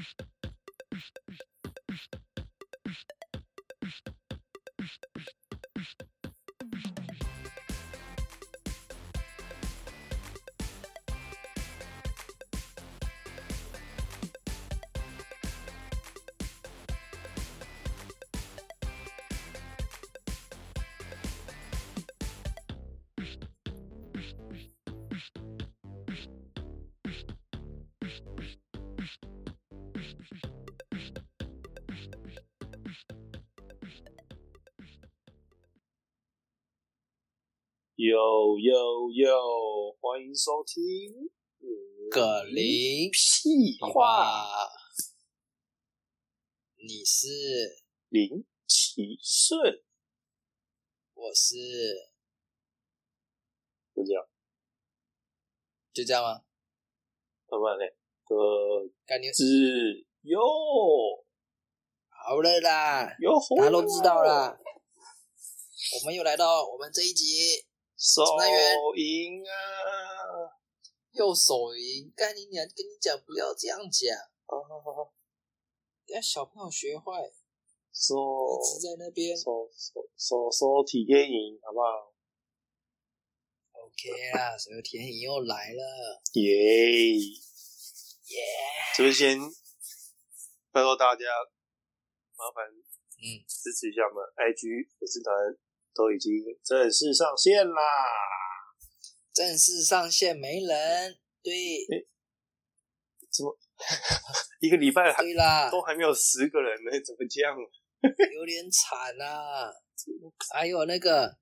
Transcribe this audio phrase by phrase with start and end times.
[0.00, 0.22] Pişt,
[28.36, 28.59] pişt.
[38.02, 41.30] 有有有，欢迎收听
[42.10, 44.48] 葛林屁话，
[46.76, 47.28] 你是，
[48.08, 49.82] 林奇顺，
[51.12, 51.58] 我是，
[53.94, 54.26] 就这样，
[55.92, 56.42] 就这样吗？
[57.50, 57.94] 慢慢嘞，
[58.24, 58.34] 个
[59.04, 59.30] 干你。
[59.30, 60.06] 子。
[60.22, 60.40] 哟
[62.08, 64.58] 好了啦，哟，大家都知道啦。
[66.00, 67.66] 我们又来到我们这一集
[68.00, 68.24] 手
[68.96, 69.52] 淫啊！
[71.12, 72.66] 又手淫，干你娘！
[72.74, 75.12] 跟你讲不要这样讲，好好好，
[76.06, 77.30] 让小朋友学坏，
[77.92, 79.36] 手一直在那边。
[79.36, 82.14] 手手手手体验营，好不好
[83.72, 88.40] ？OK 啦，所有田影又来了，耶耶！
[88.96, 89.38] 这边先
[90.72, 91.26] 拜托大家，
[92.34, 95.36] 麻烦嗯，支持一下我们 IG 粉丝团，
[95.94, 96.32] 都已经
[96.64, 97.82] 正式上线啦！
[99.32, 101.52] 正式上线没人，对
[103.30, 103.56] 怎么
[104.60, 107.56] 一个礼拜还对啦，都还没有十个人呢，怎么这样？
[108.34, 109.72] 有点惨啊。
[110.54, 111.38] 还有那个，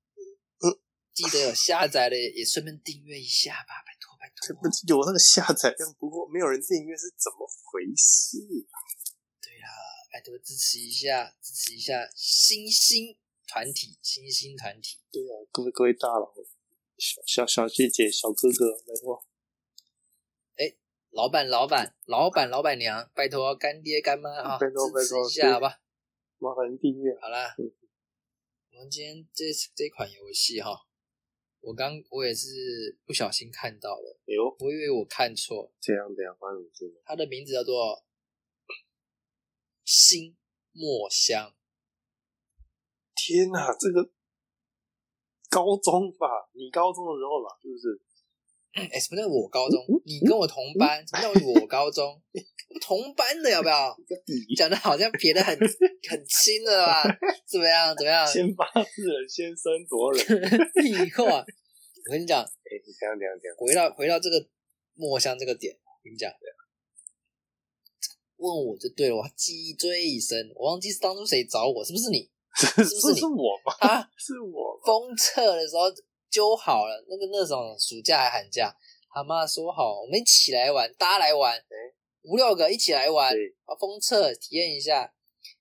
[1.14, 4.54] 记得有下载的也顺便订阅一下吧，拜托拜托。
[4.88, 8.36] 有那个下载量，不过没有人订阅是怎么回事？
[9.40, 9.68] 对啦，
[10.12, 13.16] 拜托支持一下，支持一下新兴
[13.48, 14.98] 团体，新兴团体。
[15.10, 16.32] 对啊，各位各位大佬、
[16.98, 19.24] 小小小姐姐、小哥哥，拜托，
[21.10, 25.80] 老板，老板，老板，老板娘，拜托干爹干妈啊，拜托拜托一下好吧。
[26.36, 27.18] 麻烦订阅。
[27.18, 27.72] 好啦，嗯
[28.72, 30.86] 我们今天这这款游戏哈，
[31.60, 37.02] 我刚我也是不小心看到了，哎呦，我以为我看错，这样这样，发生什么事？
[37.04, 38.04] 它的名字叫做
[39.84, 40.36] 新
[40.72, 41.54] 墨香。
[43.18, 44.08] 天哪，这个
[45.50, 48.00] 高中吧，你高中的时候吧，是不是？
[48.94, 49.82] 哎、什么叫我高中？
[49.90, 52.22] 嗯你跟我同班，什么叫我高中？
[52.80, 53.96] 同班的要不要？
[54.56, 55.58] 讲的好像别的很
[56.08, 57.02] 很亲的吧？
[57.44, 57.96] 怎么样？
[57.96, 58.24] 怎么样？
[58.26, 60.22] 先发制人，先声夺人。
[60.86, 61.42] 以后啊！
[62.06, 64.46] 我跟你讲，哎，你这样这样这样，回到回到这个
[64.94, 66.30] 墨香这个点，我跟你讲，
[68.36, 70.52] 问我就对了，我记忆最一深。
[70.54, 73.72] 我忘记是当初谁找我，是不是你是是不是是我吗？
[73.80, 74.10] 啊？
[74.18, 74.82] 是我吗？
[74.84, 75.84] 封测的时候
[76.28, 78.74] 揪好了，那个那种暑假还寒假，
[79.14, 81.56] 他妈说好，我们一起来玩，大家来玩，
[82.22, 83.32] 五六个一起来玩，
[83.64, 85.14] 啊，封测体验一下。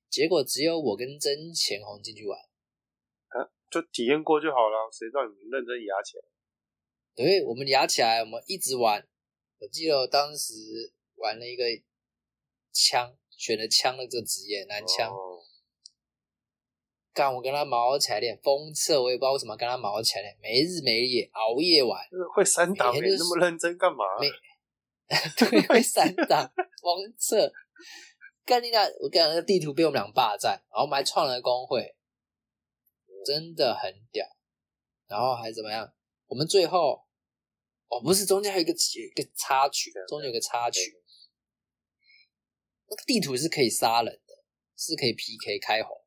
[0.09, 2.39] 结果只有我跟曾钱红进去玩，
[3.69, 6.23] 就体验过就好了，谁知道你们认真牙起来？
[7.13, 9.05] 对，我们压起来，我们一直玩。
[9.59, 10.53] 我记得我当时
[11.15, 11.63] 玩了一个
[12.71, 15.11] 枪，选了枪的这个职业，男枪。
[15.11, 15.43] 哦
[17.17, 21.99] 干、我跟他毛起来练，封测我也不知道为什么跟他毛起来练，没日没夜熬夜玩，
[22.35, 24.05] 会三档欸，每天就是那么认真干嘛？
[24.21, 24.29] 没
[25.39, 26.47] 对，会三档
[26.79, 27.51] 封测。
[28.45, 31.95] 干你俩，我跟你讲，那个地图被我们俩霸占，然后我们还创了工会，
[33.25, 34.23] 真的很屌。
[35.07, 35.91] 然后还怎么样？
[36.27, 37.01] 我们最后，
[37.87, 40.79] 哦，不是，中间还有一个有一个插曲，中间有个插曲。
[42.89, 44.33] 那个地图是可以杀人的，
[44.77, 45.91] 是可以 PK 开红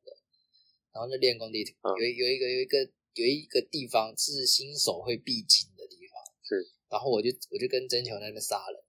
[0.93, 2.77] 然后那练功地图、嗯有有一个有一个
[3.13, 6.71] 有一个地方是新手会必经的地方，是。
[6.89, 8.83] 然后我就我就跟真球在那边杀人，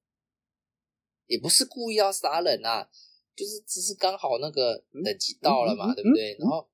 [1.26, 2.88] 也不是故意要杀人啊，
[3.36, 6.36] 就是只是刚好那个等级到了嘛，对不对？
[6.38, 6.68] 然后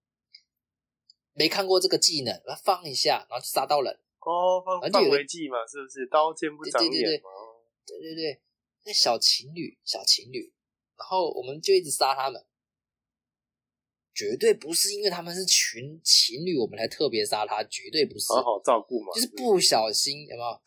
[1.34, 3.98] 没看过这个技能，然后放一下，然后就杀到人。
[4.20, 6.06] 哦，放范围技嘛，是不是？
[6.06, 7.28] 刀剑不长对对对眼嘛。
[7.86, 8.40] 对对对，
[8.84, 10.52] 那小情侣，小情侣，
[10.98, 12.44] 然后我们就一直杀他们，
[14.18, 20.60] 绝对不是因为他们是群情侣，我们才特别杀他，绝对不是，好好照顾嘛，就是不小心，有没有？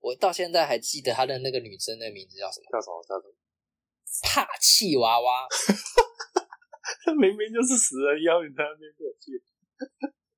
[0.00, 2.64] 我到现在还记得他的那个女生的名字叫什么？
[2.72, 3.34] 叫什么叫什么？
[4.22, 5.46] 帕气娃娃，
[7.04, 9.36] 他明明就是死人妖，你在那边给我去。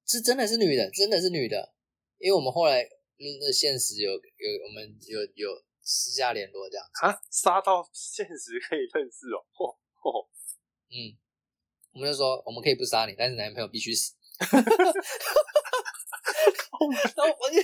[0.04, 1.74] 是真的是女的，真的是女的，
[2.18, 6.84] 因为我们后来那那现实有有我们有有私下联络这样。
[7.02, 9.38] 啊，杀到现实可以认识哦。
[9.54, 9.70] 嚯
[10.02, 10.26] 嚯，
[10.90, 11.14] 嗯，
[11.96, 14.12] 我们就说我们可以不杀你，但是男朋友必须死。
[14.52, 14.62] 然
[16.70, 16.92] 后我
[17.48, 17.56] 就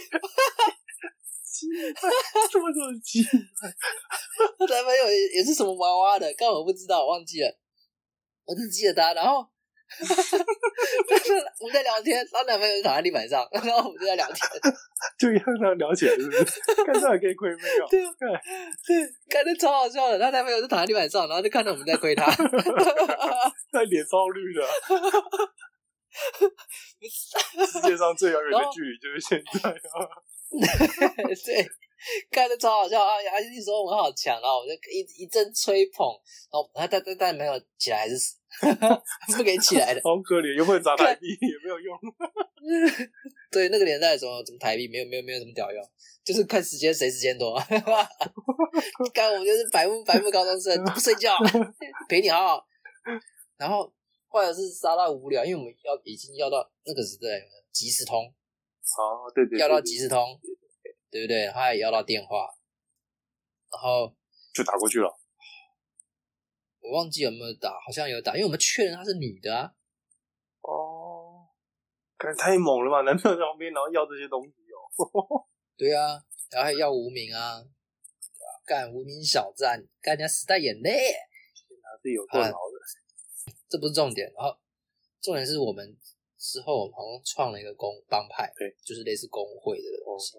[2.51, 3.37] 这么多鸡，她
[4.73, 7.59] 男朋友也也是什么娃娃的，刚好我不知道，我忘记了，
[8.47, 9.13] 我只记得他。
[9.13, 9.47] 然后
[11.59, 14.37] 我们在聊天，她男朋友就躺在地板上，然后我们就在聊天。
[15.19, 16.45] 就让他聊起来，是不是？
[16.85, 17.87] 看这还可以亏没有？
[17.89, 18.09] 对啊，
[18.87, 20.19] 对，看的超好笑的。
[20.19, 22.25] 她男朋友就躺在地板上，然后就看到我们在亏他。
[23.73, 24.67] 那脸超绿的。
[27.67, 29.75] 世界上最遥远的距离就是现在啊！
[31.45, 31.67] 对，
[32.31, 33.21] 看着超好笑啊！
[33.23, 36.07] 牙医说我们好强，然后我就一一阵吹捧，
[36.53, 38.37] 然后他他他但没有起来，还是死，
[39.37, 41.99] 不给起来的， 好可怜，又不能砸台币，也没有用。
[43.51, 45.83] 对，那个年代什么什么台币没有没有没有什么屌用，
[46.25, 47.59] 就是看时间谁时间多。
[49.15, 51.37] 刚我们就是白目白目高中生，不睡觉，
[52.09, 52.67] 陪你好好。
[53.57, 53.93] 然后。
[54.35, 57.29] 或者是杀到无聊，因为我们要已经要到那个时代，
[57.71, 58.25] 即时通，
[58.97, 60.41] 哦，对对，要到即时通，
[61.11, 61.49] 对不对？
[61.49, 62.49] 他也要到电话，
[63.71, 64.17] 然后
[64.55, 65.21] 就打过去了。
[66.83, 69.73] 我忘记有没有打，好像有打，因为我们确认她是女的啊。
[70.63, 71.49] 哦，
[72.19, 73.01] 可能太猛了吧？
[73.03, 75.47] 男朋友在旁边，然后要这些东西哦。
[75.79, 77.63] 对啊，然后还要无名啊，
[78.67, 80.91] 干无名小站，干人家时代眼泪，
[81.83, 83.53] 那是有够老的。
[83.69, 84.57] 这不是重点，然后
[85.21, 85.97] 重点是我们
[86.37, 90.37] 之后好像创了一个工帮派，对，就是类似工会的东西。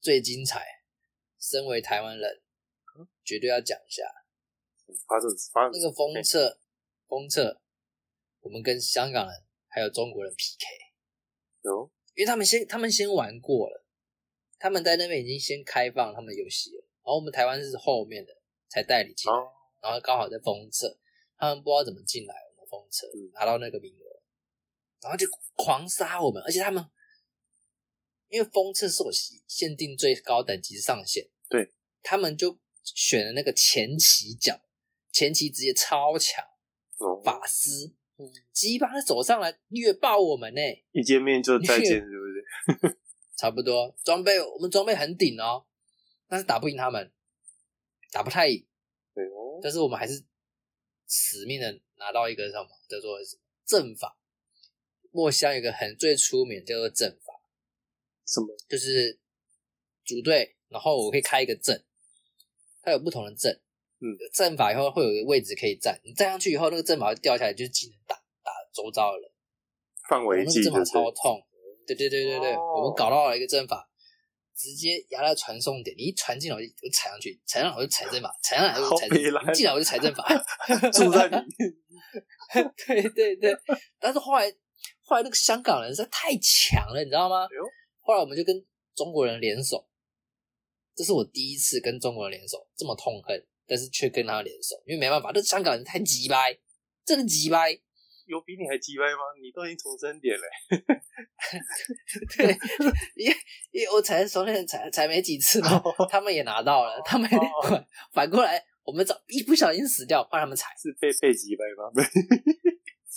[0.00, 0.66] 最精彩，
[1.40, 2.42] 身为台湾人，
[3.24, 4.02] 绝对要讲一下。
[5.08, 6.58] 发生发那个封测，
[7.08, 7.60] 封测，
[8.40, 9.34] 我们跟香港人
[9.68, 10.66] 还有中国人 PK，
[11.62, 13.86] 有，因为他们先他们先玩过了，
[14.58, 18.32] 他们在那边已经先开放他们游戏了，然后我们台湾是后面的
[18.68, 19.38] 才代理进来。
[19.80, 20.98] 然后刚好在封测，
[21.36, 24.22] 他们不知道怎么进来，我们封测拿到那个名额，
[25.00, 25.26] 然后就
[25.56, 26.84] 狂杀我们，而且他们
[28.28, 29.10] 因为封测是我
[29.48, 31.72] 限定最高等级上限，对，
[32.02, 34.60] 他们就选的那个前期角，
[35.10, 36.44] 前期直接超强，
[37.24, 37.92] 法师，
[38.52, 40.60] 鸡巴他走上来虐爆我们呢，
[40.92, 42.98] 一见面就再见，是不是？
[43.36, 45.66] 差不多，装备我们装备很顶哦，
[46.28, 47.12] 但是打不赢他们，
[48.10, 48.66] 打不太赢。
[49.14, 50.24] 对哦但是我们还是
[51.06, 53.18] 死命的拿到一个什么叫做
[53.66, 54.18] 阵法，
[55.10, 57.40] 墨香有个很最出名叫做阵法，
[58.26, 58.56] 什么？
[58.68, 59.18] 就是
[60.04, 61.84] 组队，然后我可以开一个阵，
[62.82, 63.52] 它有不同的阵，
[64.00, 69.30] 嗯，阵法以后会有一个位置可以站，你站上去以后，那个阵法会掉下来，就是技能打打周遭的人，
[70.08, 71.40] 范围技阵法超痛，
[71.86, 73.88] 对对对对对，我们搞到了一个阵法。
[74.54, 80.28] 直接压到传送点，你一传进来我就我踩上去，踩上来我就踩阵法，踩上来我就踩阵法，进来我就踩阵法，
[80.92, 81.74] 住在里面。
[82.86, 83.56] 对对对，
[83.98, 84.48] 但是后来
[85.00, 87.48] 后来那个香港人实在太强了，你知道吗？
[88.02, 88.54] 后来我们就跟
[88.94, 89.84] 中国人联手，
[90.94, 96.58] 这是我第一次跟中国人联手这么痛恨，但是却跟他联手，因为没办法，这香港人太鸡掰，
[97.04, 97.80] 真的鸡掰。
[98.26, 99.18] 有比你还鸡掰吗？
[99.42, 100.42] 你都已经重生点了。
[102.36, 102.56] 对，
[103.16, 103.26] 因
[103.72, 107.28] 因为我踩手链踩踩没几次嘛，他们也拿到了，他们
[108.14, 111.90] 反过来，我们早一不小心死掉，换他们踩，是被被击败吗？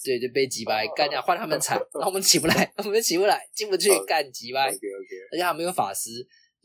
[0.04, 4.68] 对，就被击败，干掉换他们踩，然后我们起不来，我们起不来，进不去，干击败。
[4.68, 6.10] OK OK，而且他们有法师，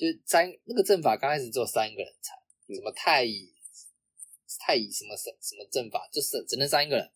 [0.00, 2.34] 就三那个阵法刚开始只有三个人踩，
[2.74, 3.52] 什么太乙
[4.58, 7.12] 太乙什么什什么阵法，就是只能三个人。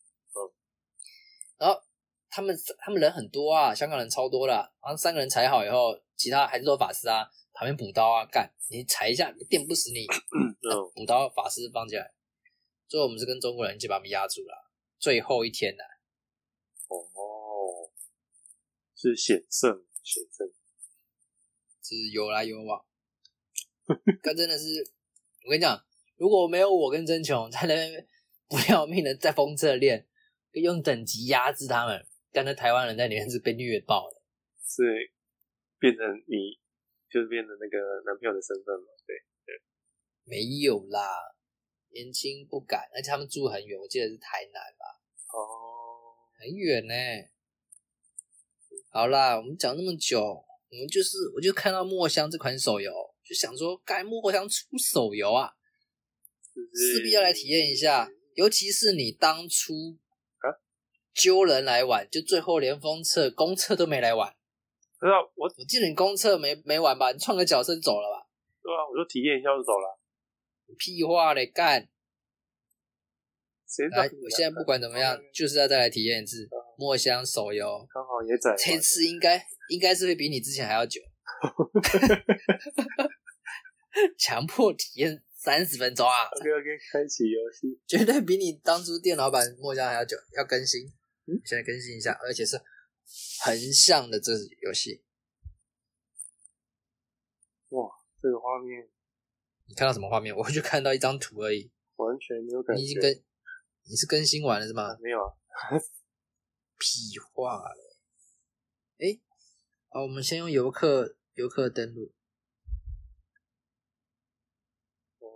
[1.56, 1.82] 然后
[2.28, 4.52] 他们他们人很多啊，香港人超多的。
[4.82, 7.24] 然后三个人踩好以后，其他还是做法师啊，
[7.54, 10.06] 旁边补刀啊，干你踩一下电不死你，
[10.94, 12.12] 补刀法师放进来。
[12.86, 14.70] 最后我们是跟中国人一起把他们压住了。
[14.98, 15.82] 最后一天呢？
[16.88, 17.90] 哦，
[18.94, 20.46] 是险胜，险胜，
[21.84, 22.84] 是有来有往。
[24.22, 24.64] 但真的是，
[25.44, 25.78] 我跟你讲，
[26.16, 28.08] 如果没有我跟真琼在那边
[28.48, 30.08] 不要命的在风车练。
[30.54, 34.22] 用等级压制他们，但那台湾人在里面是被虐爆的，
[34.64, 35.10] 是
[35.80, 36.56] 变成你
[37.10, 37.76] 就是变成那个
[38.06, 38.86] 男朋友的身份嘛？
[39.04, 39.60] 对对，
[40.22, 41.10] 没有啦，
[41.90, 44.86] 年轻不敢，而且他们住很远，我记得是台南吧？
[45.34, 46.94] 哦，很远呢。
[48.90, 52.92] 好啦，我们讲那么久，我们就是我就看到墨香这款手游，
[53.24, 55.50] 就想说，该墨香出手游啊，
[56.74, 59.98] 势必要来体验一下，尤其是你当初。
[61.14, 64.34] 揪人来玩，就最后连封测、公测都没来玩。
[64.98, 67.12] 不是我，我记得你公测没没玩吧？
[67.12, 68.26] 你创个角色就走了吧？
[68.60, 69.96] 对啊、我就体验一下就走了。
[70.76, 71.88] 屁话嘞，干！
[74.20, 77.86] 我现在不管怎么样，就是要再来体验一次墨香手游。
[77.92, 81.00] 刚好也在这次应该应该是会比你之前还要久，
[84.18, 87.78] 强迫体验三十分钟啊，OK OK，开启游戏。
[87.86, 90.16] 绝对比你当初电脑版墨香还要久。
[90.36, 90.86] 要更新，
[91.26, 92.60] 嗯现在更新一下，而且是
[93.44, 95.02] 横向的这游戏。
[97.70, 97.88] 哇，
[98.20, 98.88] 这个画面
[99.66, 100.34] 你看到什么画面？
[100.36, 101.70] 我就看到一张图而已。
[101.96, 102.80] 完全没有感觉。
[102.82, 103.10] 你已经更
[103.88, 104.96] 你是更新完了是吗？
[105.00, 105.30] 没有啊？
[106.84, 107.80] 屁话嘞。
[108.98, 109.20] 哎，
[109.88, 112.12] 好，我们先用游客游客登录。
[115.18, 115.26] 哦，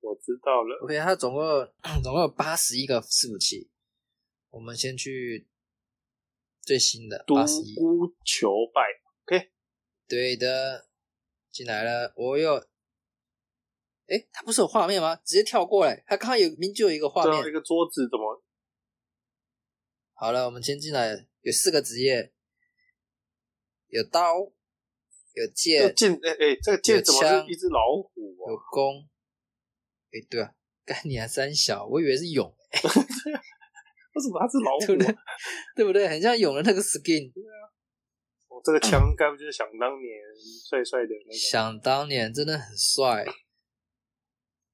[0.00, 0.80] 我知道了。
[0.82, 1.42] OK，它总共
[2.02, 3.70] 总共有八十一个伺服器，
[4.50, 5.46] 我们先去
[6.60, 7.76] 最新的独八十一。
[7.76, 8.82] 孤求败。
[10.08, 10.90] 对的，
[11.50, 12.12] 进来了。
[12.16, 12.56] 我有，
[14.08, 15.16] 哎，它不是有画面吗？
[15.24, 17.50] 直接跳过来，它刚刚有明就有一个画面一。
[17.50, 18.41] 个桌子怎么？
[20.22, 22.32] 好了，我们先进来，有四个职业，
[23.88, 28.62] 有刀，有这剑，剑哎哎，这个剑怎么枪是一只老虎有啊？
[28.70, 29.00] 弓。
[30.12, 35.22] 哎，对啊，干你还三小，我以为是蛹， 为什么它是老 对不对虎啊？？
[35.74, 36.08] 对不对？
[36.08, 37.32] 很像勇的那个 skin。
[38.46, 40.20] 哦这个枪该不就是想当年
[40.68, 41.36] 帅帅的那个？
[41.36, 43.24] 想当年真的很帅。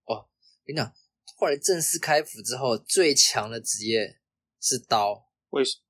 [0.04, 0.28] 哦，
[0.66, 0.92] 跟你讲，
[1.38, 4.18] 后来正式开服之后，最强的职业
[4.60, 5.82] 是刀，为什么？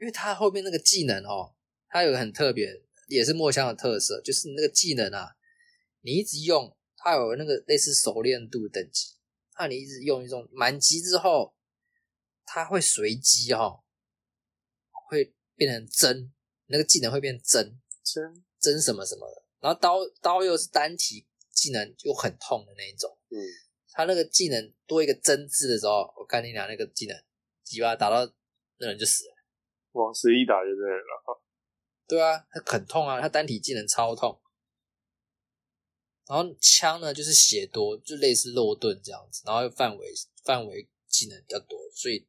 [0.00, 1.54] 因为他后面那个技能哦，
[1.88, 5.36] 他有个很特别，也是墨香的特色，就是那个技能啊，
[6.00, 9.14] 你一直用，它有那个类似熟练度等级，
[9.58, 11.54] 那你一直用一种满级之后，
[12.44, 13.84] 它会随机哦，
[15.08, 16.32] 会变成真，
[16.66, 23.16] 那个技能会变真，真针什么什么的，然后刀刀又是单体技能，又很痛的那一种。
[23.30, 23.38] 嗯，
[23.92, 27.16] 他那个技能多一个真字的时候，我看你俩那个技能，
[27.64, 28.30] 几巴打到
[28.78, 29.34] 那人就死了。
[29.92, 31.40] 往死一打就对了。
[32.06, 34.40] 对啊，他很痛啊，他单体技能超痛。
[36.26, 40.12] 然后枪呢，就是血多，就类似肉盾这样子，然后范围
[40.44, 42.26] 范围技能比较多，所以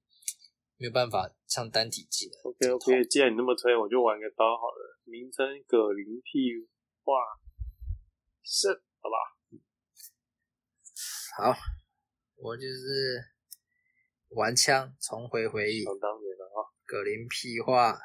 [0.77, 2.39] 没有办法像单体技能。
[2.43, 4.99] OK OK，既然你那么推，我就玩个刀好了。
[5.05, 6.67] 名称葛林屁
[7.03, 7.13] 话
[8.43, 8.67] 是，
[8.99, 9.15] 好吧？
[11.37, 11.53] 好，
[12.35, 13.21] 我就是
[14.35, 15.83] 玩枪，重回回忆。
[15.83, 16.69] 想当年了啊。
[16.85, 17.97] 葛林屁话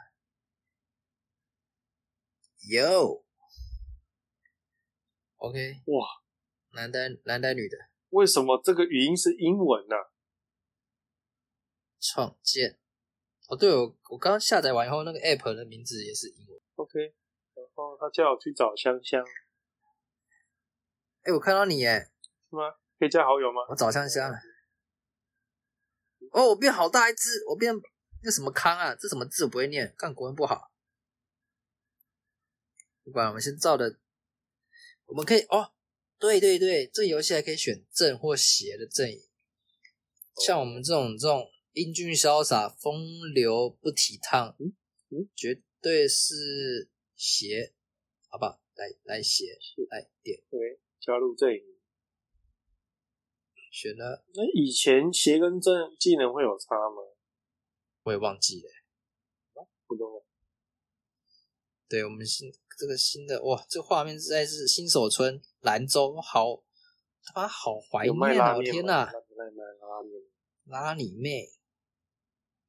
[2.71, 3.25] 有
[5.37, 6.07] ，OK，哇，
[6.71, 7.77] 男的男的女的
[8.11, 9.97] 为什么这个语音是英文呢、
[12.01, 12.79] 创建。
[13.49, 16.61] 哦，对我我刚刚下载完以后，那个 app 的名字也是英文。
[16.77, 17.01] OK，
[17.55, 19.23] 然后他叫我去找香香，
[21.23, 21.99] 哎，我看到你哎，
[22.49, 22.63] 是吗？
[22.99, 23.63] 可以加好友吗？
[23.69, 24.39] 我找香香了。
[26.33, 27.75] 哦，我变好大一只，我变
[28.23, 28.95] 那什么康啊？
[28.95, 30.71] 这什么字我不会念，看国文不好。
[33.03, 33.99] 不管，我们先照的，
[35.07, 35.73] 我们可以哦，
[36.19, 39.23] 对对对，这游戏还可以选正或邪的阵营，
[40.45, 44.77] 像我们这种这种英俊潇洒、风流不体烫，嗯
[45.09, 47.73] 嗯，绝对是邪，
[48.29, 48.61] 好不好？
[48.77, 49.59] 来来邪，
[49.91, 51.61] 来点对，加入阵营。
[53.71, 56.97] 选了，那以前鞋跟正技能会有差吗？
[58.03, 58.69] 我也忘记了。
[59.87, 60.23] 不懂。
[61.89, 66.63] 对我们新这个新的哇，这画面实在是新手村兰州，好
[67.23, 68.59] 他妈好怀念啊！
[68.61, 69.13] 天哪。
[70.67, 71.51] 拉你妹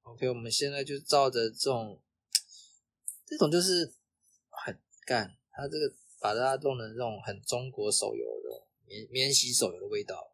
[0.02, 2.02] ！OK，我们现在就照着这种，
[3.26, 3.94] 这种就是
[4.50, 10.31] 很干，他这个把大家弄成这种很中国手游的免免洗手游的味道。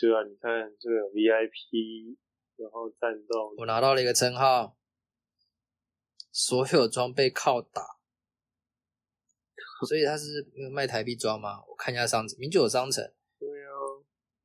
[0.00, 2.16] 对啊，你看这个 VIP，
[2.56, 4.76] 然后战斗，我拿到了一个称号，
[6.30, 7.98] 所有装备靠打，
[9.88, 11.64] 所以他是没有卖台币装吗？
[11.66, 13.12] 我看一下商城，明就有商城。
[13.40, 13.70] 对啊，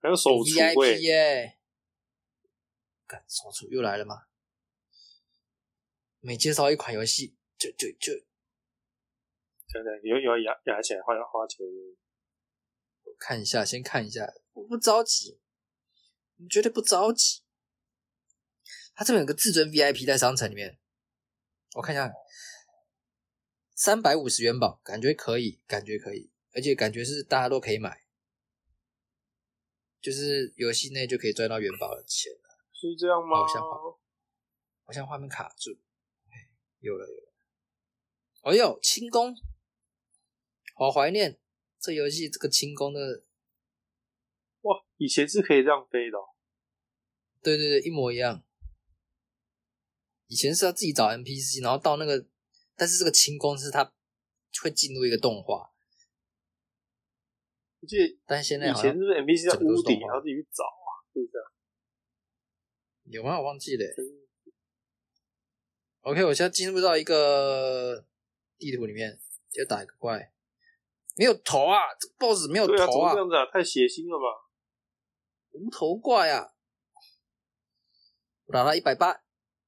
[0.01, 1.59] 还有手厨 VIP 欸耶、
[3.05, 4.23] 干手厨又来了吗？
[6.19, 8.13] 每介绍一款游戏，就就就
[9.67, 13.13] 真的有有压压起来花花钱我。
[13.19, 15.39] 看一下，先看一下，我不着急，
[16.37, 17.41] 你绝对不着急。
[18.95, 20.79] 它这边有个至尊 VIP 在商城里面，
[21.75, 22.13] 我看一下，
[23.73, 28.03] 三百五十元宝，感觉可以，感觉可以，而且感觉是大家都可以买，
[29.99, 32.31] 就是游戏内就可以赚到元宝的钱。
[32.73, 33.37] 是这样吗？
[33.39, 33.61] 好像
[34.85, 35.71] 好像画面卡住，
[36.29, 36.49] 哎
[36.79, 37.33] 有了有了。
[38.43, 39.33] 哎呦，轻功，
[40.75, 41.39] 好怀念
[41.79, 43.32] 这游戏这个轻功的，哇，
[45.03, 46.23] 以前是可以这样飞的、哦，
[47.41, 48.41] 对对对，一模一样。
[50.27, 52.25] 以前是要自己找 NPC，然后到那个，
[52.77, 53.91] 但是这个轻功是它
[54.61, 55.73] 会进入一个动画，
[57.81, 61.03] 我记得但是现在以前是不是 NPC 在屋顶，然后自己去找啊？
[61.11, 61.43] 是不是啊？
[63.03, 63.37] 有吗？
[63.39, 63.93] 我忘记了欸。
[66.03, 68.05] OK，我现在进入到一个
[68.57, 69.19] 地图里面，
[69.59, 70.31] 要打一个怪，
[71.17, 71.93] 没有头啊！
[71.99, 73.45] 这个 BOSS 没有对啊，啊这，样子啊？
[73.51, 74.42] 太血腥了吧？
[75.53, 76.51] 无头怪啊！
[78.45, 79.23] 我打到一百八、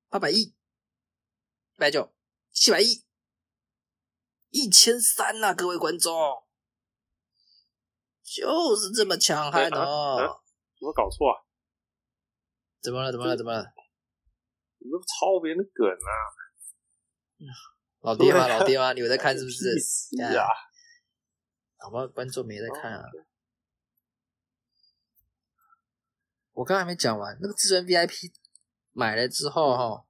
[0.10, 0.56] 八百一、一
[1.78, 2.14] 百九、
[2.52, 3.06] 七百一、
[4.50, 5.54] 一千三呐！
[5.54, 6.12] 各位观众，
[8.24, 10.18] 就是这么强悍啊哦！
[10.18, 10.24] 啊
[10.80, 11.36] 有没有搞错啊？
[12.82, 13.12] 怎么了？
[13.12, 13.38] 怎么了？
[13.38, 13.74] 怎么了？
[14.80, 16.12] 你们抄别人的梗啊？
[18.02, 18.48] 老爹吗？
[18.48, 18.94] 老爹吗？
[18.94, 19.80] 你有在看是不是 屁？
[19.82, 20.48] 事啊！
[21.78, 23.04] 好吧，观众没在看啊。
[26.56, 28.32] 我刚还没讲完，那个至尊 VIP
[28.94, 30.08] 买了之后哈，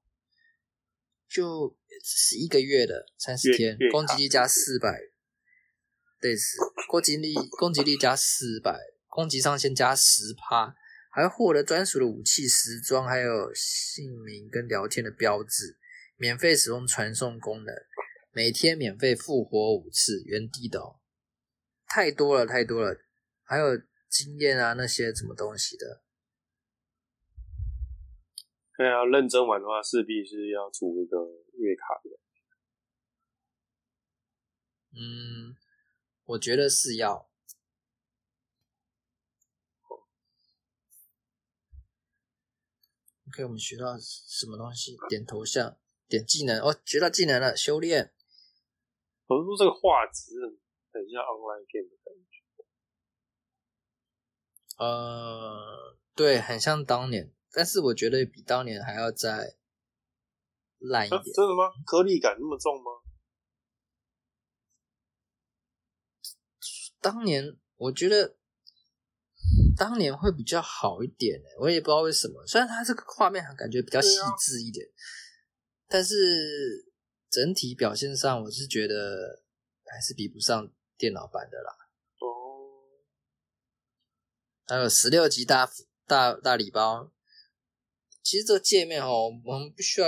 [1.28, 4.96] 就十一个月的三十天攻击力加四百，
[6.22, 10.76] 对是攻击力攻击力加四百，攻击上限加十趴，
[11.10, 15.80] 还获得专属的武器时装，还有姓名跟聊天的标志，
[16.16, 17.74] 免费使用传送功能，
[18.32, 21.00] 每天免费复活五次，原地的哦，
[21.88, 22.96] 太多了太多了，
[23.44, 23.76] 还有
[24.08, 26.05] 经验啊那些什么东西的。
[28.78, 31.18] 对啊，认真玩的话，势必是要出一个
[31.54, 32.10] 月卡的。
[34.92, 35.56] 嗯，
[36.26, 37.30] 我觉得是要。
[43.28, 44.96] OK，我们学到什么东西？
[45.10, 45.78] 点头像，
[46.08, 48.14] 点技能哦，学到技能了，修炼。
[49.28, 50.36] 我是说这个画质
[50.92, 52.44] 很像 online game 的感觉。
[54.78, 59.56] 呃，对，很像当年，但是我觉得比当年还要再
[60.80, 61.34] 烂一啊点。
[61.34, 61.72] 真的吗？
[61.86, 62.92] 颗粒感那么重吗？
[67.00, 68.36] 当年我觉得
[69.78, 72.46] 当年会比较好一点、欸，我也不知道为什么。
[72.46, 74.86] 虽然它这个画面感觉比较细致一点，
[75.88, 76.92] 但是
[77.30, 79.44] 整体表现上，我是觉得
[79.86, 81.72] 还是比不上电脑版的啦。
[82.20, 82.98] 哦，
[84.66, 85.70] 还有十六级大
[86.08, 87.12] 大大礼包，
[88.26, 90.08] 其实这个界面哦，我们不需要，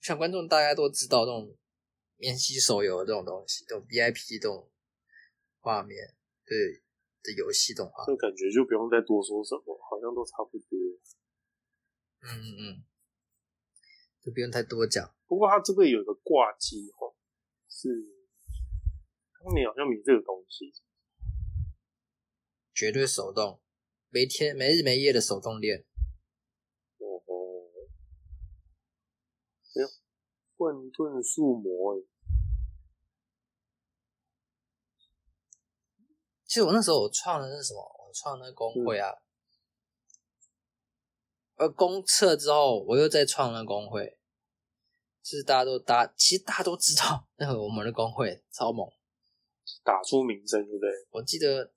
[0.00, 1.54] 像观众大家都知道这种
[2.16, 4.72] 免息手游的这种东西，这种 VIP 这种
[5.60, 6.56] 画面，对
[7.22, 8.16] 的游戏动画面。
[8.16, 10.68] 这感觉就不用再多说什么，好像都差不多。
[12.22, 12.84] 嗯嗯嗯，
[14.24, 15.14] 就不用太多讲。
[15.26, 17.12] 不过它这个有一个挂机哦，
[17.68, 17.90] 是
[19.44, 20.72] 当年好像没这个东西。
[22.72, 23.60] 绝对手动，
[24.08, 25.84] 每天没日没夜的手动练。
[29.74, 29.88] 哎呦，
[30.56, 32.02] 混沌树魔哎，
[36.46, 37.80] 其实我那时候我创的是什么？
[37.80, 39.10] 我创那个工会啊，
[41.56, 44.18] 而公测之后，我又再创那工会，
[45.20, 48.88] 就是大家都大，其实大家都知道那个我们的工会超猛，
[49.82, 50.90] 打出名声，对不对？
[51.10, 51.72] 我记得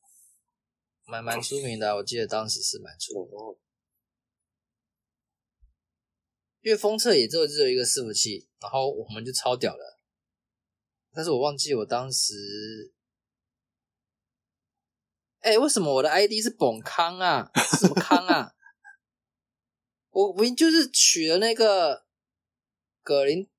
[1.06, 3.58] 蛮蛮出名的啊，我记得当时是蛮出名的，哦，
[6.68, 9.98] 因为封测也只有只有一个伺服器，然后我们就超屌了，
[11.14, 12.94] 但是我忘记我当时。
[15.40, 17.50] 哎、为什么我的 ID 是本康啊？
[17.56, 18.54] 是什么康啊？
[20.10, 22.06] 我我就是取了那个
[23.02, 23.50] 葛林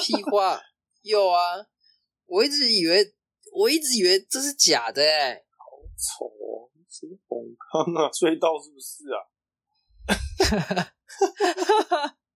[0.00, 0.62] 屁话
[1.02, 1.66] 有啊！
[2.26, 3.16] 我一直以为
[3.52, 5.42] 我一直以为这是假的哎、
[5.96, 9.26] 丑哦，什么崩康啊， 隧道是不是啊？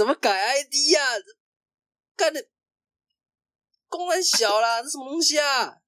[0.00, 1.00] 怎么改 ID 呀、
[2.16, 2.48] 干的
[3.86, 5.82] 公然小啦，这什么东西啊？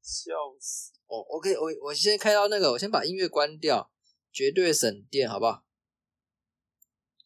[0.00, 0.92] 笑死！
[1.06, 3.90] 哦，OK，我我先开到那个，我先把音乐关掉，
[4.32, 5.64] 绝对省电，好不好？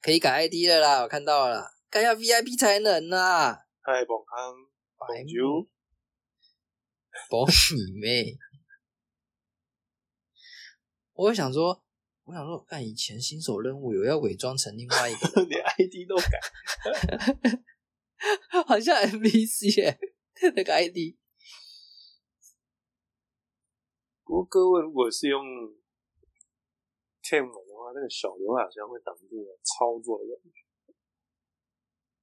[0.00, 3.66] 可以改 ID 了啦，我看到了啦，该要 VIP 才能啦。
[3.82, 4.54] 嗨，宝康，
[4.96, 5.68] 白目 Bonjour
[7.28, 7.44] 保
[7.76, 8.38] 你妹！
[11.12, 11.84] 我想说，
[12.28, 16.38] 我想说，看以前新手任务有要伪装成另外一个人 连 ID 都改，
[18.68, 19.98] 好像 MPC 耶，
[20.54, 21.16] 那个 ID。
[24.24, 25.42] 不过各位如果是用
[27.22, 30.38] Tem 的话，那个小刘海好像会挡住了操作的。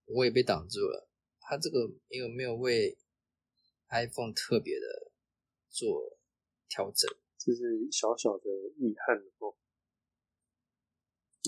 [0.06, 1.10] 我也被挡住了。
[1.40, 2.96] 他这个因为没有为
[3.90, 5.12] iPhone 特别的
[5.68, 6.20] 做
[6.70, 7.10] 调整。
[7.40, 8.46] 这是小小的
[8.78, 9.56] 遗憾哦。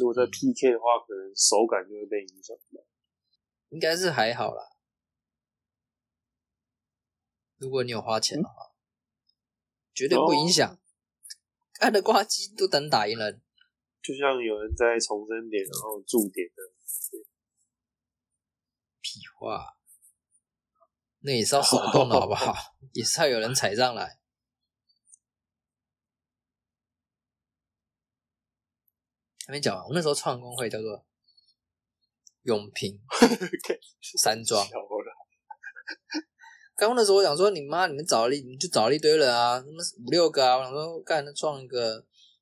[0.01, 2.83] 如果在嗯 PK 的话，可能手感就会被影响到。
[3.69, 4.63] 应该是还好啦。
[7.57, 8.73] 如果你有花钱的话，
[9.93, 10.79] 绝对不影响。
[11.79, 13.41] 按的挂机都等打赢人，
[14.01, 16.63] 就像有人在重生点，然后驻点的，
[19.01, 19.77] 屁话。
[21.19, 22.53] 那也是要手动的好不好？
[22.93, 24.16] 也是要有人踩上来。
[29.47, 31.05] 还没讲完，我那时候创工会叫做
[32.43, 32.99] 永平
[34.21, 34.67] 山 庄。
[36.75, 41.95] 刚那时候我想说，你妈，你们找了一，你就找了一堆人啊，他妈五六个啊，我想说干那创一个，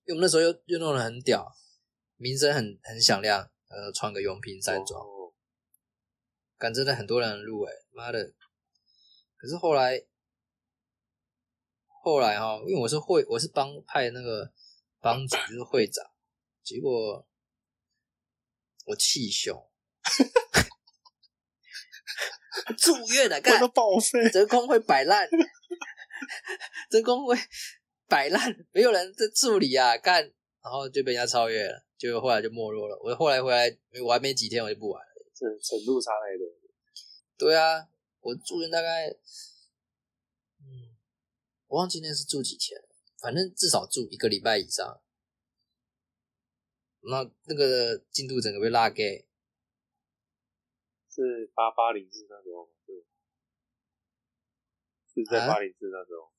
[0.06, 1.50] 因为我们那时候又又弄得很屌，
[2.18, 5.32] 名声很很响亮，呃，创个永平山庄，哦
[6.58, 8.34] 干真的很多人入围，妈的！
[9.38, 10.02] 可是后来，
[12.04, 14.52] 后来哈、因为我是会，我是帮派那个
[15.02, 16.04] 帮主，就是会长，
[16.65, 17.28] 结果
[18.86, 19.56] 我气胸，
[22.78, 24.28] 住院了， 干我都报废。
[24.32, 25.30] 真空会摆烂，
[26.89, 27.38] 真空会
[28.08, 30.23] 摆烂，没有人在助理啊干，
[30.63, 32.99] 然后就被人家超越了，就后来就没落了。
[33.04, 35.12] 我后来回来，我还没几天我就不玩了。
[35.36, 36.47] 这程度差太多。
[37.38, 37.88] 对啊，
[38.21, 39.08] 我住院大概，
[40.60, 40.95] 嗯，
[41.67, 42.88] 我忘记那是住几天了，
[43.21, 44.99] 反正至少住一个礼拜以上。
[47.08, 49.28] 那那个进度整个被拉给，
[51.10, 52.96] 是八八零四那时候吗，对，
[55.13, 55.54] 是在啊？
[55.54, 56.32] 八零四那时候。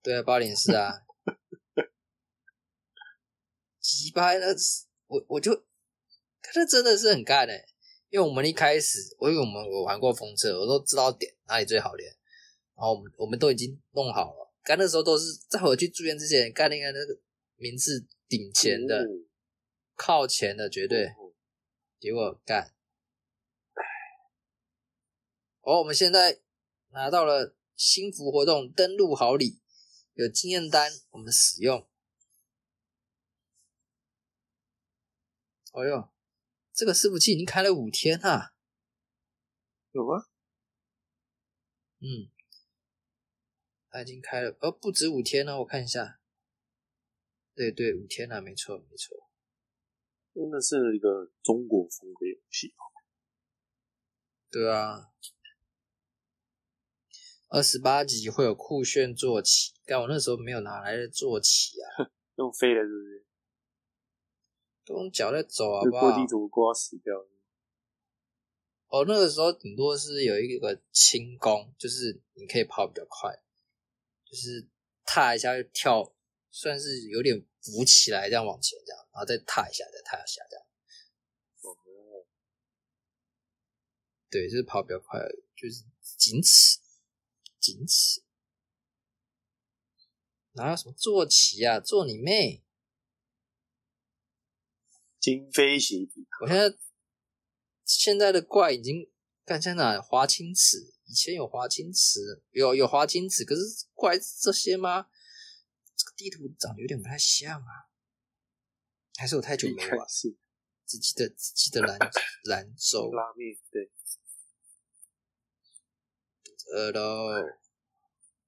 [0.00, 1.04] 对啊，八零四啊，
[3.80, 4.46] 鸡巴那
[5.08, 5.54] 我我就，
[6.40, 7.66] 他那真的是很干哎、
[8.10, 12.08] 因为我们一开始，我因为我们我玩过风车，我都知道点哪里最好练，
[12.76, 17.18] 然后我们我们都已经弄好了，干那时候都是在我去住院之前干那个那个
[17.56, 19.26] 名次顶前的，嗯
[19.96, 21.34] 靠前的绝对，嗯
[21.98, 22.74] 结果干，
[25.62, 26.40] 哦，我们现在
[26.90, 29.60] 拿到了新服活动登录好礼，
[30.14, 31.88] 有经验单，我们使用。
[35.72, 36.08] 哎呦，
[36.72, 38.54] 这个伺服器已经开了五天啊！
[39.92, 40.26] 有吗？
[42.00, 42.30] 嗯，
[43.90, 46.17] 它已经开了，呃，不止五天了，我看一下。
[47.58, 49.16] 对对，五天了，没错没错。
[50.32, 52.72] 真的是一个中国风的游戏。
[54.48, 55.10] 对啊，
[57.48, 63.26] 二十八集会有酷炫坐骑，但我那时候没有拿来的坐骑啊， 用飞的，是不是？
[64.84, 66.02] 都用脚在走好就不好？
[66.02, 67.12] 过地图过到死掉。
[68.86, 73.42] 哦，那个时候顶多是有一个轻功，就是你可以跑比较快，
[74.24, 74.68] 就是
[75.04, 76.14] 踏一下就跳，
[76.58, 80.66] 算是有点浮起来这样往前这样，然后再踏一下，再踏一下这样。
[81.60, 82.26] 哦，
[84.28, 85.20] 对，就是跑比较快，
[85.54, 85.84] 就是
[86.16, 86.80] 仅此，
[87.60, 88.24] 仅此。
[90.54, 91.78] 哪有什么坐骑啊？
[91.78, 92.64] 坐你妹！
[95.20, 96.26] 今非昔比。
[96.40, 96.76] 我现在
[97.84, 99.08] 现在的怪已经
[99.44, 100.02] 干在哪？
[100.02, 105.08] 华清池，以前有华清池，有有华清池，可是怪是这些吗？
[105.98, 107.90] 这个地图长得有点不太像啊，
[109.18, 109.98] 还是我太久没玩？
[109.98, 110.34] 开始
[110.86, 111.98] 只记得只记得兰
[112.48, 113.90] 兰州，拉面，对，
[116.72, 117.42] 呃喽，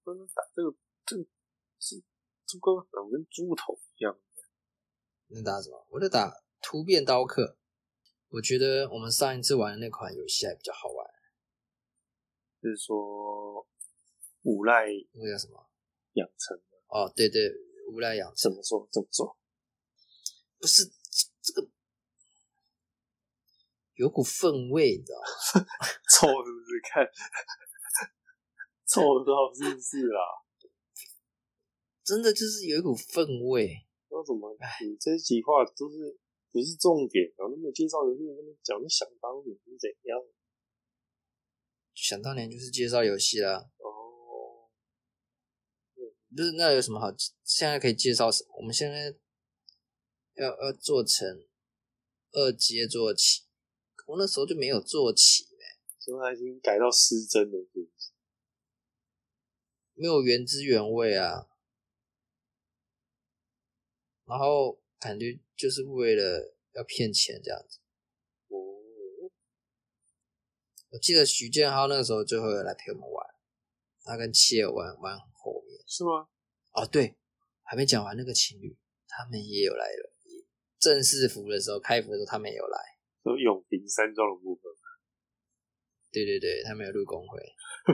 [0.05, 1.25] 不能打这个，这个
[1.81, 2.03] 是
[2.47, 4.17] 猪哥长跟猪头一样。
[5.27, 5.87] 能打什么？
[5.91, 6.33] 我在打
[6.63, 7.59] 突变刀客。
[8.29, 11.11] 我觉得我们上一次玩的那款游戏还比较好玩，
[12.63, 13.67] 就是说
[14.43, 15.69] 无赖那个叫什么？
[16.13, 16.57] 养成，
[16.91, 17.51] 哦，对对，
[17.93, 18.89] 无赖养怎么做？
[18.91, 19.37] 怎么做？
[20.59, 20.93] 不是这
[21.41, 21.69] 这个
[23.95, 25.67] 有股氛味，你知道吗？
[26.11, 26.81] 臭是不是？
[26.83, 27.07] 看，
[28.87, 30.21] 臭到是不是啦？
[32.05, 33.87] 真的就是有一股氛味。
[34.11, 34.57] 那怎么？
[34.83, 36.19] 你这几话都是
[36.51, 37.47] 不是重点啊？
[37.49, 40.19] 那么介绍游戏，那么讲你想当年是怎样？
[41.95, 43.80] 想当年就是介绍游戏啦，哦，
[46.35, 47.13] 不是那有什么好？
[47.45, 48.57] 现在可以介绍什么？
[48.59, 49.15] 我们现在
[50.35, 51.47] 要要做成
[52.33, 53.43] 二阶坐骑，
[54.07, 55.49] 我那时候就没有坐骑，
[55.99, 58.13] 所以他已经改到失真的，是不是？
[59.95, 61.49] 没有原汁原味啊。
[64.25, 67.81] 然后感觉就是为了要骗钱这样子。
[68.49, 68.57] 哦，
[70.91, 73.27] 我记得徐建浩那个时候就会来陪我们玩，
[74.05, 75.70] 他跟妻儿玩玩后面。
[75.91, 76.29] 是吗？
[76.71, 77.17] 哦，对，
[77.65, 80.13] 还没讲完那个情侣，他们也有来了。
[80.79, 82.79] 正式服的时候，开服的时候，他们也有来。
[83.25, 84.63] 说永平山庄的部分，
[86.13, 87.43] 对对对，他没有入工会，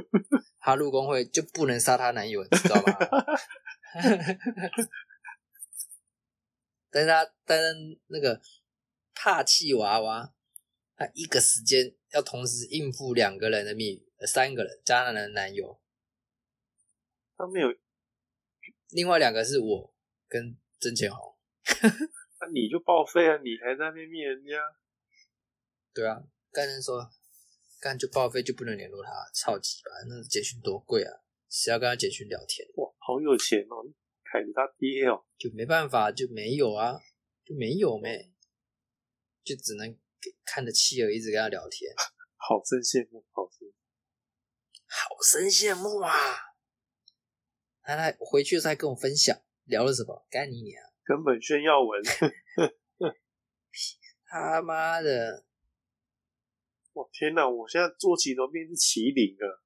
[0.60, 2.82] 他入工会就不能杀他男友，你知道吗？
[6.90, 8.40] 但是他，但是那个
[9.14, 10.34] 帕气娃娃，
[10.94, 15.80] 他一个时间要同时应付两个人的密语，呃三个人加上他的男友，
[17.36, 17.68] 他没有，
[18.96, 19.94] 另外两个是我
[20.26, 21.36] 跟曾前红。
[22.40, 23.36] 那你就报废啊！
[23.44, 24.56] 你还在那边灭人家，
[25.92, 27.06] 对啊，干人说
[27.78, 29.90] 干就报废就不能联络他，超级吧？
[30.08, 31.12] 那简讯多贵啊！
[31.50, 32.66] 谁要跟他简讯聊天？
[32.76, 33.84] 哇，好有钱哦！
[34.24, 36.98] 凯子他爹哦，就没办法，就没有啊，
[37.44, 38.32] 就没有没，
[39.44, 39.94] 就只能
[40.46, 41.92] 看着妻儿一直跟他聊天，
[42.36, 43.68] 好生羡慕，好生
[44.88, 46.12] 好生羡慕啊！
[47.86, 50.82] 他还回去的时候跟我分享聊了什么，干你娘！
[51.04, 52.02] 根本炫耀文，
[54.24, 55.44] 他妈的，
[56.92, 57.48] 我天哪！
[57.48, 59.62] 我现在坐骑都变成麒麟了，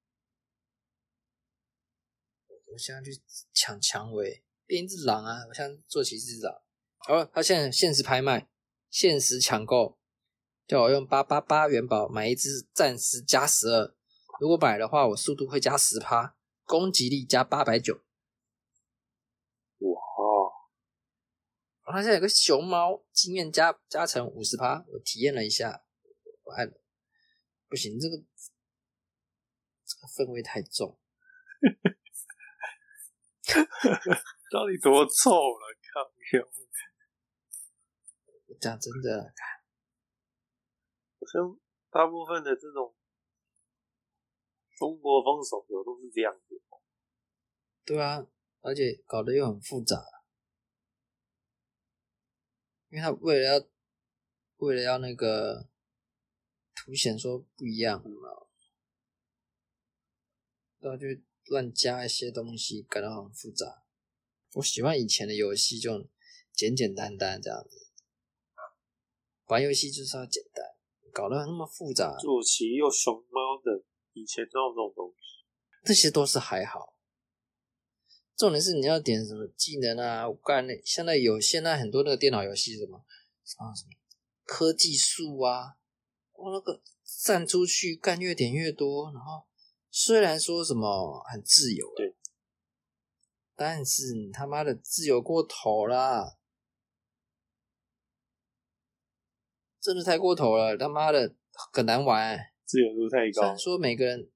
[2.71, 3.19] 我现在去
[3.53, 5.45] 抢蔷薇，变一只狼啊！
[5.47, 6.61] 我现在坐骑是只狼。
[6.99, 8.47] 好，他现在限时拍卖，
[8.91, 9.97] 限时抢购，
[10.67, 13.95] 叫我用八八八元宝买一只战士加十二，
[14.39, 18.03] 如果买的话，我速度会加十趴，攻击力加八百九。
[19.79, 19.99] 哇！
[21.85, 25.83] 他现在有个熊猫经验加加成五十趴，我体验了一下，
[26.43, 26.71] 我按
[27.67, 28.23] 不行，这个这
[29.99, 30.97] 个氛围太重，
[34.51, 35.75] 到底多臭了？
[35.93, 36.09] 靠！
[38.59, 39.33] 讲 真的，
[41.19, 42.95] 好像大部分的这种
[44.77, 46.61] 中国风手游都是这样子。
[47.83, 48.27] 对啊，
[48.61, 49.97] 而且搞得又很复杂，
[52.91, 53.67] 因为他为了要
[54.57, 55.69] 为了要那个
[56.75, 58.29] 凸显说不一样嘛，
[60.79, 61.07] 然后就
[61.45, 63.83] 乱加一些东西，感到很复杂。
[64.55, 66.09] 我喜欢以前的游戏，就
[66.51, 67.87] 简简单单这样子。
[69.45, 70.65] 玩游戏就是要简单，
[71.13, 75.45] 搞得那么复杂，坐骑又熊猫的，以前都有这种东西，
[75.85, 76.97] 这些都是还好。
[78.41, 80.27] 重点是你要点什么技能啊？
[80.27, 83.05] 我干那现在有现在很多那个电脑游戏什么
[83.43, 83.91] 什么什么
[84.45, 85.77] 科技树啊，
[86.33, 86.81] 我那个
[87.23, 89.45] 站出去干越点越多，然后
[89.91, 92.15] 虽然说什么很自由，对，
[93.55, 96.39] 但是你他妈的自由过头啦！
[99.79, 101.35] 真的太过头了，他妈的
[101.71, 103.41] 很难玩，自由度太高。
[103.41, 104.31] 虽然说每个人，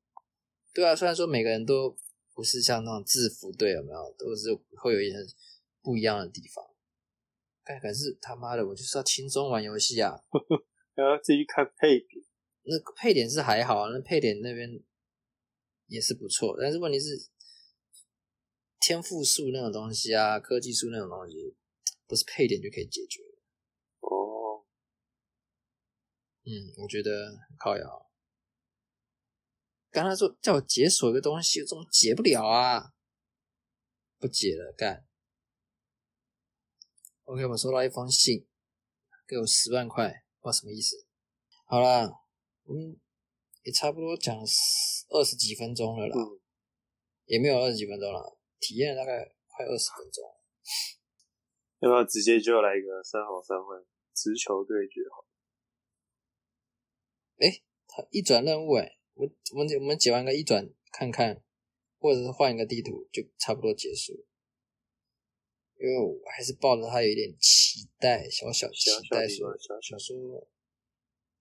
[0.75, 1.97] 对啊，虽然说每个人都
[2.35, 5.15] 不是像那种制服队有没有，都是会有一些
[5.81, 6.63] 不一样的地方。
[7.63, 10.21] 但可是他妈的，我就是要轻松玩游戏啊！
[10.93, 12.23] 然后自己看配点，
[12.63, 14.69] 那配点是还好，那配点那边
[15.87, 17.29] 也是不错，但是问题是
[18.79, 21.55] 天赋树那种东西啊，科技树那种东西，
[22.05, 23.23] 不是配点就可以解决。
[24.01, 24.65] 哦，
[26.43, 26.51] 嗯，
[26.83, 28.04] 我觉得很靠摇。
[29.95, 32.91] 刚才说叫我解锁一个东西，我怎么解不了啊？
[34.19, 35.07] 不解了，干。
[37.23, 38.45] OK，我们收到一封信，
[39.25, 41.07] 给我十万块，不知道什么意思。
[41.63, 42.11] 好啦，
[42.63, 42.99] 我们
[43.63, 44.35] 也差不多讲
[45.11, 46.41] 二十几分钟了啦，嗯，
[47.23, 50.25] 也没有二十几分钟了，体验了大概快二十分钟。
[51.79, 53.81] 要不要直接就来一个三好三坏
[54.13, 54.99] 直球对决？
[55.09, 55.25] 好，
[57.37, 61.41] 哎他一转任务，哎，我我们我们解完个一转看看，
[61.99, 64.25] 或者是换一个地图，就差不多结束。
[65.77, 70.47] 因为我还是抱着他有一点期待，小小期待说，小小想说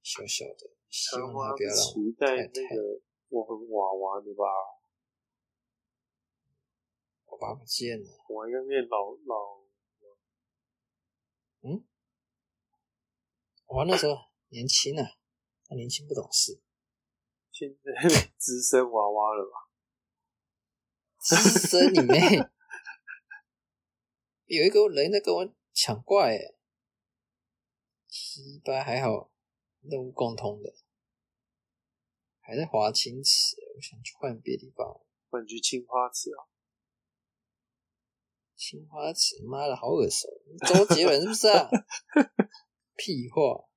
[0.02, 4.44] 小小的，希望他不要让期待太太那个我很娃娃的吧？
[7.26, 8.08] 我爸不见了。
[8.28, 9.62] 我应该变老老
[13.66, 14.14] 我那时候
[14.50, 15.04] 年轻啊，
[15.66, 16.60] 他年轻不懂事，
[17.54, 17.92] 现在
[18.36, 19.70] 资深娃娃了吧？
[21.20, 21.36] 资
[21.68, 22.50] 深你妹！
[24.46, 26.56] 有一个人在跟我抢怪，哎，
[28.08, 29.30] 七八还好，
[29.82, 30.74] 任务共通的，
[32.40, 35.02] 还在华清池，我想去换别地方。
[35.30, 36.50] 换去青花瓷啊？
[38.56, 40.26] 青花瓷，妈的好耳熟，
[40.66, 41.70] 周杰伦是不是啊？
[42.98, 43.68] 屁话，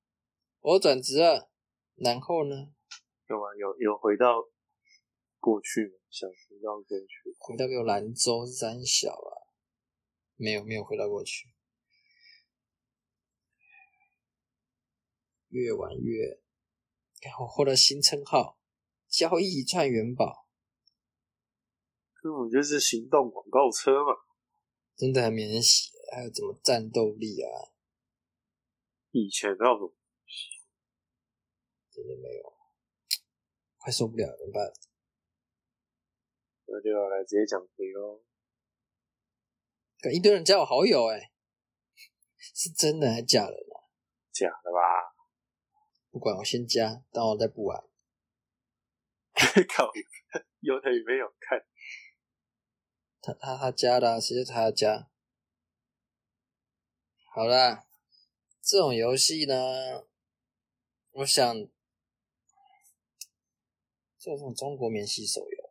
[0.62, 1.52] 我转职了，
[1.94, 2.74] 然后呢？
[3.30, 3.56] 有啊？
[3.58, 4.48] 有有回到
[5.40, 5.94] 过去吗？
[6.10, 9.52] 想回到过去，回到个兰州三小啊，
[10.36, 11.50] 没有没有回到过去，
[15.50, 16.40] 越玩越，
[17.22, 18.58] 然后获得新称号——
[19.10, 20.48] 交易赚元宝，
[22.22, 24.16] 根本就是行动广告车嘛。
[24.96, 27.52] 真的很免洗，还有怎么战斗力啊？
[29.12, 29.94] 以前那种
[31.92, 32.57] 真的没有，
[33.88, 34.70] 快受不了了，怎么办？
[36.66, 38.22] 那就要来直接讲肥喽。
[40.02, 41.32] 跟一堆人加我好友、欸，哎，
[42.36, 43.76] 是真的还是假的呢？
[44.34, 45.16] 假的吧？
[46.12, 47.82] 不管，我先加，但我再不玩。
[49.74, 49.90] 靠，
[50.60, 51.66] 有的也没有看。
[53.24, 55.10] 他他他加的、啊，谁叫他要加？
[57.34, 57.88] 好啦，
[58.62, 60.06] 这种游戏呢，
[61.12, 61.70] 我想，
[64.36, 65.70] 这种中国免洗手游，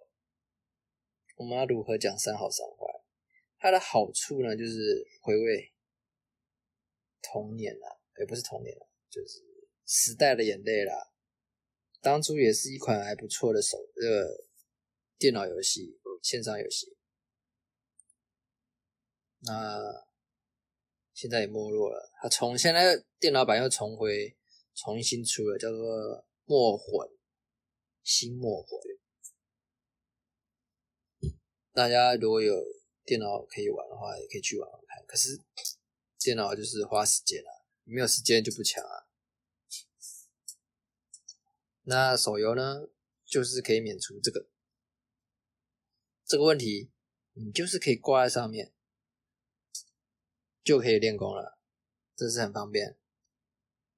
[1.36, 3.02] 我们要如何讲三好三坏？
[3.58, 5.72] 它的好处呢，就是回味
[7.20, 9.42] 童年啦，也不是童年啦，就是
[9.84, 11.12] 时代的眼泪啦。
[12.00, 14.46] 当初也是一款还不错的手呃
[15.18, 16.96] 电脑游戏，线上游戏。
[19.40, 20.06] 那
[21.12, 24.36] 现在也没落了，它从现在电脑版又重回
[24.74, 25.78] 重新出了，叫做
[26.44, 27.08] 《墨魂》
[28.06, 28.80] 新墨魂。
[31.72, 32.54] 大家如果有
[33.04, 35.04] 电脑可以玩的话，也可以去玩玩看。
[35.06, 35.42] 可是
[36.20, 37.50] 电脑就是花时间啊，
[37.82, 39.08] 没有时间就不抢啊。
[41.82, 42.88] 那手游呢，
[43.24, 44.48] 就是可以免除这个
[46.24, 46.92] 这个问题，
[47.32, 48.72] 你就是可以挂在上面。
[50.62, 51.58] 就可以练功了，
[52.16, 52.96] 这是很方便。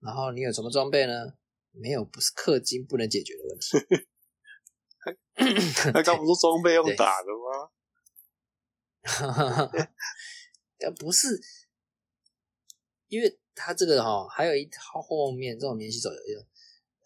[0.00, 1.38] 然后你有什么装备呢？
[1.72, 3.78] 没有，不是氪金不能解决的问题。
[5.92, 7.70] 他刚不是装备用打的吗？
[10.78, 11.40] 但不是，
[13.06, 16.40] 因为他这个哈、还有一套后面这种免洗手游，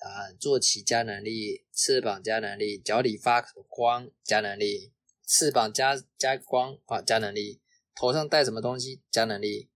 [0.00, 4.92] 啊，坐骑加能力，翅膀加能力，脚底发光加能力，
[5.26, 7.60] 翅膀加加光啊加能力。
[7.94, 9.70] 头上戴什么东西加能力，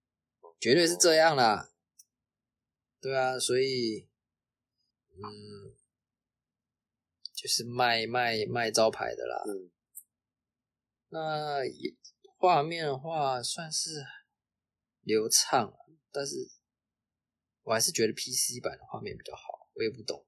[0.58, 1.70] 绝对是这样啦。
[2.98, 4.08] 对啊，所以，
[5.22, 5.74] 嗯，
[7.34, 9.42] 就是卖卖卖招牌的啦。
[9.46, 9.70] 嗯，
[11.08, 11.94] 那也
[12.38, 14.04] 画面的话算是
[15.02, 15.78] 流畅啊，
[16.12, 16.50] 但是
[17.62, 19.70] 我还是觉得 PC 版的画面比较好。
[19.74, 20.26] 我也不懂，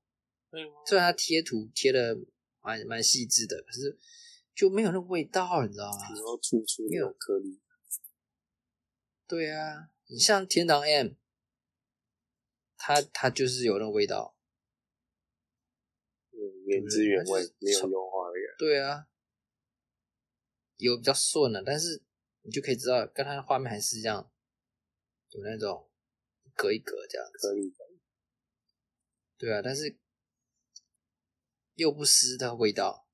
[0.87, 2.15] 虽然它贴图贴的
[2.61, 3.99] 蛮蛮细致的，可是
[4.55, 6.09] 就没有那味道，你知道吗？
[6.15, 7.61] 然后粗粗没有颗粒。
[9.27, 11.13] 对啊，你像天堂 M，
[12.77, 14.38] 它它就是有那味道，嗯，
[16.69, 18.55] 原汁原味，没有优化的感觉。
[18.59, 19.09] 对啊，
[20.77, 22.03] 有比较顺了，但是
[22.43, 24.31] 你就可以知道，跟它的画面还是一样，
[25.31, 25.91] 有那种
[26.45, 27.87] 一格一格这样颗粒感。
[29.39, 29.99] 对啊，但是
[31.75, 33.09] 又不失它味道，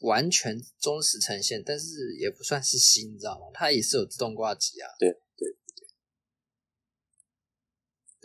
[0.00, 3.50] 完全忠实呈现，但是也不算是新，你知道吗？
[3.52, 4.88] 它也是有自动挂机啊。
[4.98, 5.58] 对对对，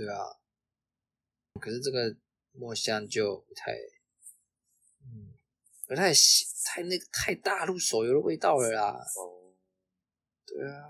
[0.06, 0.40] 对啊。
[1.60, 2.16] 可是这个
[2.52, 3.99] 墨香就不太，嗯，
[5.90, 6.14] 不太
[6.64, 8.92] 太那个太大陆手游的味道了啦。
[8.92, 9.58] 哦，
[10.46, 10.84] 对啊。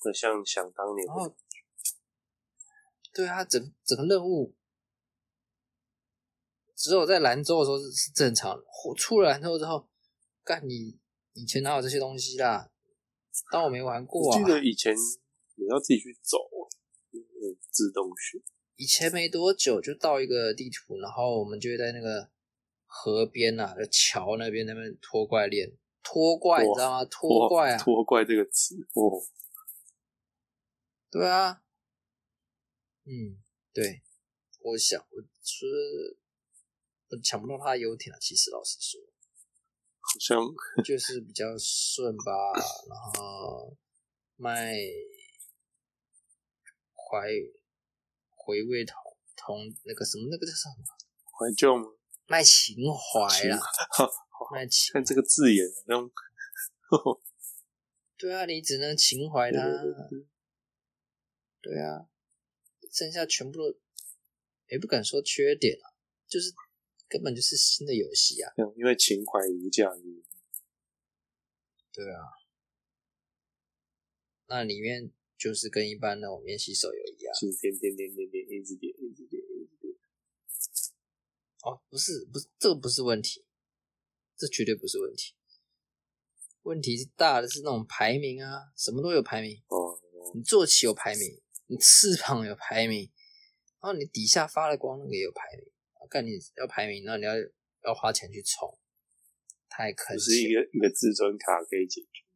[0.00, 1.06] 很像想当年。
[1.06, 1.36] 然后，
[3.14, 4.56] 对啊，整整个任务。
[6.74, 8.64] 只有在兰州的时候是是正常的，
[8.96, 9.88] 出了兰州之后，
[10.42, 10.98] 干你
[11.34, 12.72] 以前哪有这些东西啦？
[13.52, 14.40] 当我没玩过啊！
[14.40, 14.92] 我记得以前
[15.54, 16.38] 你要自己去走，
[17.12, 18.42] 嗯，自动选。
[18.74, 22.28] 以前没多久就到一个地图，然后我们就会在那个
[22.92, 25.72] 河边啊，桥那边那边拖怪练
[26.02, 27.04] 拖怪，你知道吗？
[27.04, 29.22] 拖怪啊，拖怪这个词哦。
[31.08, 31.62] 对啊，
[33.04, 33.38] 嗯，
[33.72, 34.02] 对，
[34.58, 35.68] 我想我说。
[37.12, 38.18] 我抢不到他的优点啊！
[38.20, 39.00] 其实老实说，
[39.98, 40.38] 好像
[40.84, 42.32] 就是比较顺吧。
[42.54, 43.76] 然后
[44.36, 44.76] 卖
[46.94, 47.26] 怀
[48.28, 48.94] 回味同
[49.34, 50.76] 同那个什么那个叫什么
[51.36, 51.82] 怀旧吗？
[52.30, 53.58] 卖情怀啦，
[54.54, 54.92] 卖情。
[54.92, 56.10] 看这个字眼，那种。
[58.16, 59.58] 对啊，你只能情怀他。
[61.60, 62.06] 对啊，
[62.92, 63.78] 剩下全部都
[64.68, 65.90] 也不敢说缺点啊，
[66.28, 66.54] 就是。
[67.10, 68.52] 根本就是新的游戏啊！
[68.76, 70.24] 因为情怀无价于。
[71.92, 72.22] 对啊，
[74.46, 78.94] 那里面就是跟一般那种免洗手游一样，是点点点点点，一直点。
[81.62, 83.44] 哦，不是，不是，这个不是问题，
[84.36, 85.34] 这绝对不是问题。
[86.62, 89.62] 问题是大的是那种排名啊，什么都有排名。
[89.68, 89.98] 哦，
[90.34, 93.10] 你坐骑有排名，你翅膀有排名，
[93.80, 95.66] 然后你底下发了光那个也有排名。
[96.10, 97.32] 干你要排名，那你要
[97.84, 98.76] 要花钱去充，
[99.68, 102.26] 太坑不是一个一个至尊卡可以解决。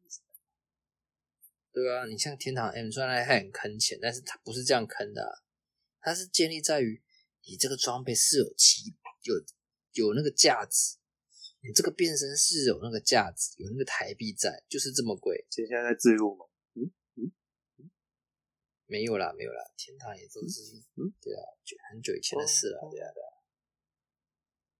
[1.73, 5.43] 对啊，你像天堂 M，虽然它很坑钱，但是它不是这样坑的、啊，
[5.99, 7.03] 它是建立在于
[7.45, 8.95] 你这个装备是有其
[9.25, 9.35] 有
[9.91, 10.97] 有那个价值，
[11.61, 15.45] 你这个变身是有那个价值，有那个台币在，就是这么贵。
[15.49, 16.45] 现在在自入吗？
[18.87, 23.33] 没有啦，没有啦，天堂也都是，嗯对啊，就很久以前的事了，哦对啊，对啊，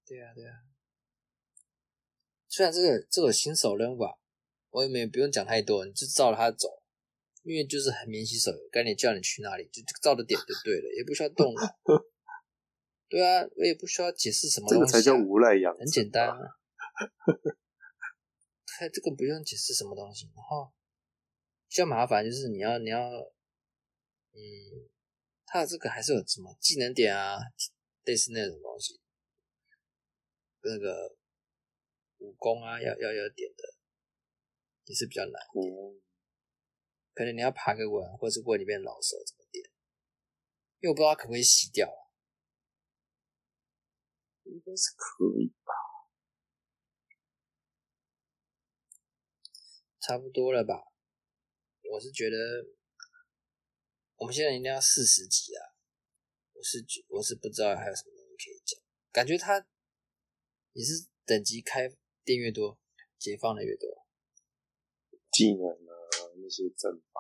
[0.06, 0.54] 对啊，对啊。
[2.48, 4.20] 虽然这个这个新手任务吧，
[4.70, 6.84] 我也没不用讲太多，你就照着它走，
[7.42, 11.62] 因为就是很免洗手游，该你叫你去哪里就照着点就对了，也不需要动脑。
[13.08, 16.38] 对啊，我也不需要解释什么东西、啊，这个才叫无赖养很简单啊。
[18.66, 20.74] 它这个不用解释什么东西，然后
[21.70, 23.00] 比较麻烦就是你要你要，
[24.34, 24.90] 嗯，
[25.46, 27.40] 他的这个还是有什么技能点啊，
[28.04, 29.00] 类似那种东西，
[30.62, 31.16] 那个
[32.18, 33.76] 武功啊，要要要点的，
[34.86, 35.34] 也是比较难。
[35.54, 36.02] 嗯，
[37.14, 39.64] 可能你要爬个稳，或是问里面老手怎么点，
[40.80, 42.05] 因为我不知道它可不可以洗掉啊。
[44.56, 45.74] 应该是可以吧？
[50.00, 50.94] 差不多了吧？
[51.92, 52.38] 我是觉得
[54.16, 55.76] 我们现在一定要四十集啊！
[56.54, 58.80] 我是觉我是不知道还有什么东西可以讲，
[59.12, 59.68] 感觉他
[60.72, 61.90] 也是等级开
[62.24, 62.80] 店越多，
[63.18, 63.90] 解放的越多。
[65.32, 65.92] 技能啊，
[66.42, 67.20] 那些阵法，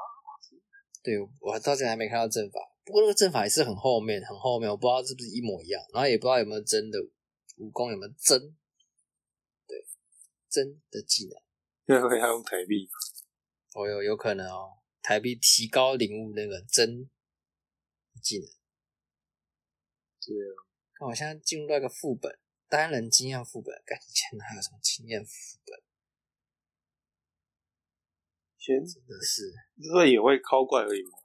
[1.03, 6.97] 对我到现在还没看到阵法，不过那个阵法也是很后面，很后面，我不知道是不是一模一样，然后也不知道有没有真的
[7.55, 8.55] 武功有没有真，
[9.67, 9.85] 对
[10.49, 11.41] 真的技能。
[11.87, 12.89] 因为要用台币，
[13.73, 17.09] 哦，有有可能哦，台币提高领悟那个真
[18.21, 18.47] 技能。
[20.21, 20.65] 对啊，
[20.97, 25.79] 看我现在进入到一个副本，单人经验副本，感觉前还有什么经验副本，
[28.57, 31.19] 先真的是这个也会靠怪而已嘛。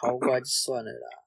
[0.00, 1.21] 靠怪就算了啦，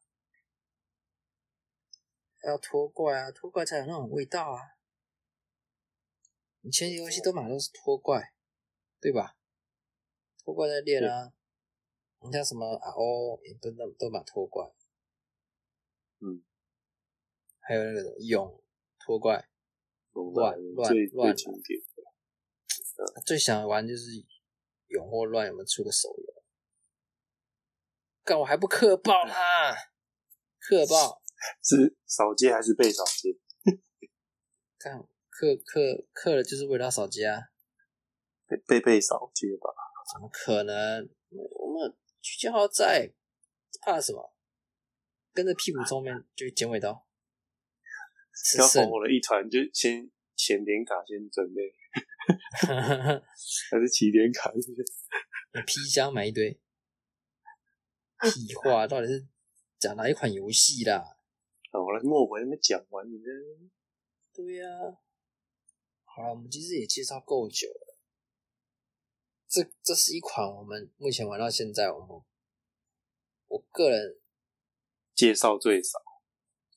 [2.45, 4.77] 还要拖怪啊，拖怪才有那种味道啊。
[6.61, 8.35] 以前游戏都买都是拖怪，
[9.01, 9.35] 对吧？
[10.43, 11.33] 拖怪在练啊，
[12.21, 14.71] 你像什么啊哦，也都都都买拖怪，
[16.19, 16.43] 嗯，
[17.61, 18.63] 还有那个勇
[18.99, 19.49] 拖怪，
[20.11, 24.23] 龙乱乱最乱最经典的，最想玩就是
[24.89, 26.43] 勇或乱有没有出个手游？
[28.23, 29.75] 干我还不氪爆他，
[30.61, 31.23] 氪爆！
[31.63, 33.38] 是扫街还是被扫街？
[34.77, 37.41] 看克克克了就是为了要扫街啊？
[38.47, 39.69] 被被被扫街吧？
[40.13, 41.09] 怎么可能？
[41.29, 43.11] 我们居家号在，
[43.81, 44.36] 怕什么？
[45.33, 47.05] 跟着屁股后面就剪尾刀，
[48.33, 48.91] 吃要剩哄。
[48.93, 51.75] 我了一团，就先前点卡先准备，
[53.71, 54.51] 还是起点卡？
[54.51, 54.86] 是不是？
[55.53, 56.59] 你皮箱买一堆，
[58.21, 59.27] 屁话，到底是
[59.79, 61.14] 讲哪一款游戏啦？
[61.84, 63.30] 好了，莫文还没讲完，你这
[64.34, 64.67] 对呀、
[66.03, 67.97] 好了，我们其实也介绍够久了。
[69.47, 72.09] 这这是一款我们目前玩到现在，我们
[73.47, 74.19] 我个人
[75.13, 75.99] 介绍最少，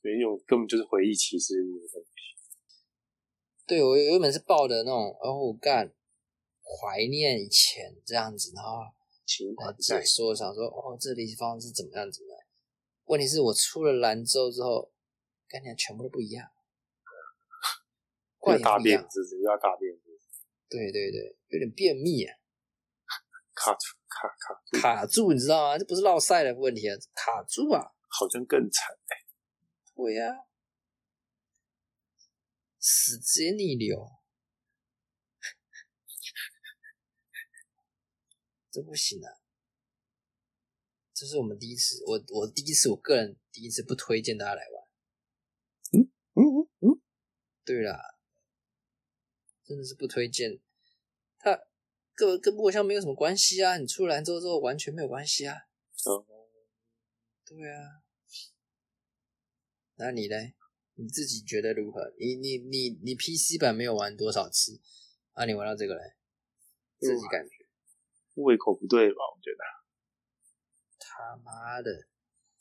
[0.00, 2.08] 所以那种根本就是回忆起实物的东西。
[3.66, 5.92] 对我原本是抱的那种哦干
[6.62, 8.82] 怀念以前这样子，然后
[9.26, 12.27] 情来怀在解，说想说哦这地方是怎么样怎么样。
[13.08, 14.92] 问题是我出了兰州之后，
[15.48, 16.48] 跟你全部都不一样，
[18.38, 20.02] 怪要大也不一样，便子，要大便子，
[20.68, 22.34] 对对对，有点便秘啊。
[23.54, 25.78] 卡住卡卡住，卡住，你知道吗？
[25.78, 27.92] 这不是落晒的问题啊，卡住啊！
[28.08, 28.96] 好像更惨。
[29.96, 30.44] 对呀、
[32.78, 34.08] 死直接逆流，
[38.70, 39.37] 这不行啊！
[41.18, 44.88] 这是我们第一次，我我第一次，我个人第一次不推荐大家来玩。
[45.90, 47.00] 嗯嗯嗯嗯，
[47.64, 47.98] 对啦，
[49.64, 50.60] 真的是不推荐。
[51.40, 51.58] 它
[52.14, 55.56] 跟跟墨香没有什么关系啊，你出了兰州之后完全没有关系啊。
[56.06, 56.24] 嗯，
[57.44, 58.04] 对啊，
[59.96, 60.36] 那你呢？
[60.94, 62.14] 你自己觉得如何？
[62.16, 64.80] 你你你你 PC 版没有玩多少次？
[65.32, 66.14] 啊，你玩到这个嘞，
[67.00, 67.66] 自己感觉
[68.34, 69.18] 胃口不对吧？
[69.34, 69.64] 我觉得
[71.18, 72.06] 他妈的，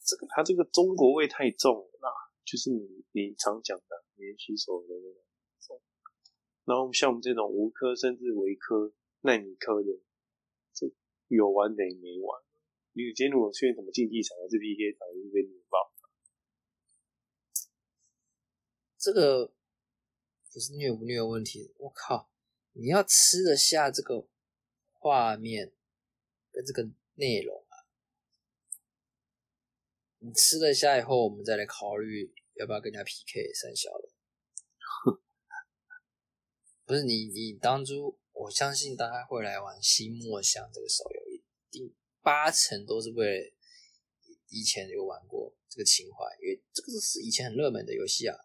[0.03, 2.09] 这个他这个中国味太重了啦，
[2.43, 5.23] 就是你你常讲的免洗手的那种。
[6.65, 8.91] 然后像我们这种无科甚至微科、
[9.21, 9.89] 纳米科的，
[10.73, 10.91] 这
[11.27, 12.43] 有完等于没完。
[12.91, 15.93] 你今天如果去什么竞技场还是 PK 场，就被你爆。
[18.97, 19.53] 这个
[20.51, 22.29] 不是虐不虐问题，我靠！
[22.73, 24.27] 你要吃得下这个
[24.91, 25.71] 画面
[26.51, 27.66] 跟这个内容啊？
[30.19, 34.09] 你吃得下以后，我们再来考虑要不要跟人家 PK 三小的。
[36.85, 43.53] 不是你，你当初我相信大家会来玩《新墨香》这个手游，一定八成都是为了
[44.47, 48.37] 以前有玩过这个情怀，因为这个是以前很热门的游戏啊。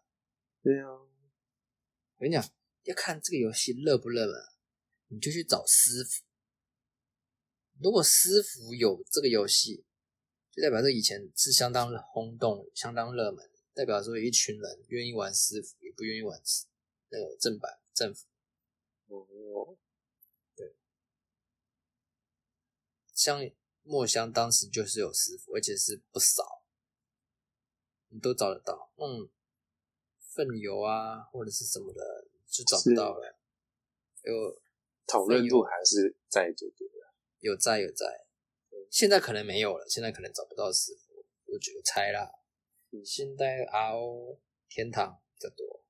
[0.61, 2.43] 对啊，我跟你讲，
[2.83, 4.35] 要看这个游戏热不热门，
[5.07, 6.25] 你就去找师傅。
[7.81, 9.85] 如果师傅有这个游戏，
[10.53, 16.39] 就代表这以前是相当轰动、相当热门，代表说有一群人愿意玩私服，也不愿意玩
[17.09, 18.27] 那个正版政府。
[19.07, 19.75] 哦，
[20.55, 20.75] 对，
[23.15, 23.49] 像
[23.81, 26.63] 墨香当时就是有师傅，而且是不少，
[28.09, 28.93] 你都找得到。
[28.97, 29.27] 嗯，
[30.19, 33.39] 粪油啊，或者是什么的，就找不到了。
[34.21, 34.61] 有
[35.07, 38.22] 讨论度还是在就对了，有在有在，
[38.93, 42.29] 现在可能没有了，现在可能找不到师傅，我觉得猜啦。
[43.03, 44.37] 现在 RO
[44.69, 45.83] 天堂比较多，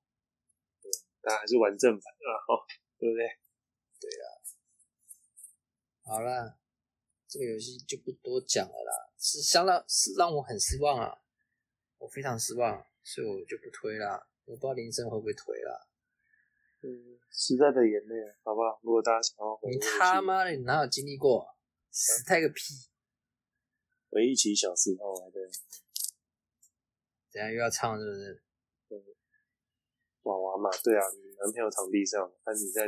[1.20, 2.64] 大家还是玩正版啊，哈。
[2.96, 3.26] 对不对？
[4.00, 4.40] 对啦，
[6.04, 6.56] 好啦，
[7.28, 11.20] 这个游戏就不多讲了啦，是相当是让我很失望啊，
[11.98, 14.26] 我非常失望，所以我就不推啦。
[14.46, 15.86] 我不知道林森会不会推啦。
[16.80, 18.80] 嗯，时代的眼泪，好不好？
[18.82, 21.54] 如果大家想要回，你他妈的，你哪有经历过？
[21.90, 22.62] 死太个屁！
[24.14, 25.42] 回忆起小时候，对。
[27.32, 28.44] 等下又要唱是不是？
[30.22, 32.86] 娃娃嘛，对啊，你男朋友躺地上，但你在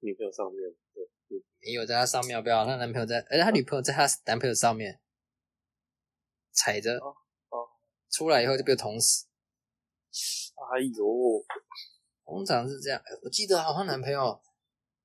[0.00, 5.02] 女朋友上面，对，你有在他上面，不要，他男朋友在，而且他女朋友在他男朋友上面
[6.50, 7.68] 踩着，哦，
[8.10, 9.26] 出来以后就被捅死。
[10.72, 11.44] 哎呦，
[12.24, 14.42] 通常是这样，我记得好像男朋友，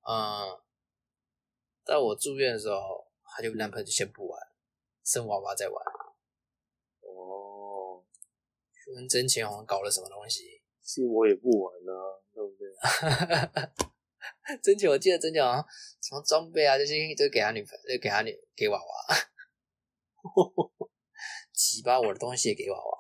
[0.08, 0.58] 嗯，
[1.84, 4.49] 在我住院的时候，他就男朋友就先不玩，
[5.10, 5.76] 生娃娃在玩。
[7.02, 8.06] 哦，
[8.96, 10.62] 跟真钱好像搞了什么东西。
[10.84, 12.70] 是我也不玩啊，对不对？
[14.62, 15.66] 真钱，我记得真久啊，
[16.00, 19.16] 什么装备啊，这些都给他女朋友，都给他女给娃娃，
[21.54, 22.98] 几把我的东西也给娃娃，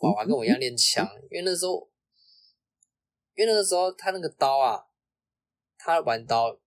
[0.00, 1.88] 娃娃跟我一样练枪，因为那时候，
[3.34, 4.84] 因为那个时候他那个刀啊，
[5.78, 6.58] 他玩刀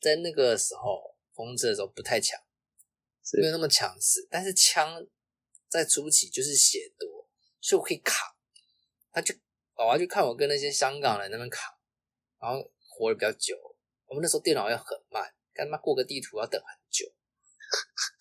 [0.00, 2.40] 在那个时候封制的时候不太强，
[3.36, 5.04] 没有那么强势，但是枪
[5.68, 7.28] 在初期就是血多，
[7.60, 8.26] 所以我可以扛，
[9.12, 9.34] 他就。
[9.78, 11.72] 娃娃就看我跟那些香港人那边扛，
[12.40, 12.58] 然后
[12.88, 13.56] 活的比较久。
[14.06, 17.06] 我们那时候电脑要很慢，干嘛过个地图要等很久，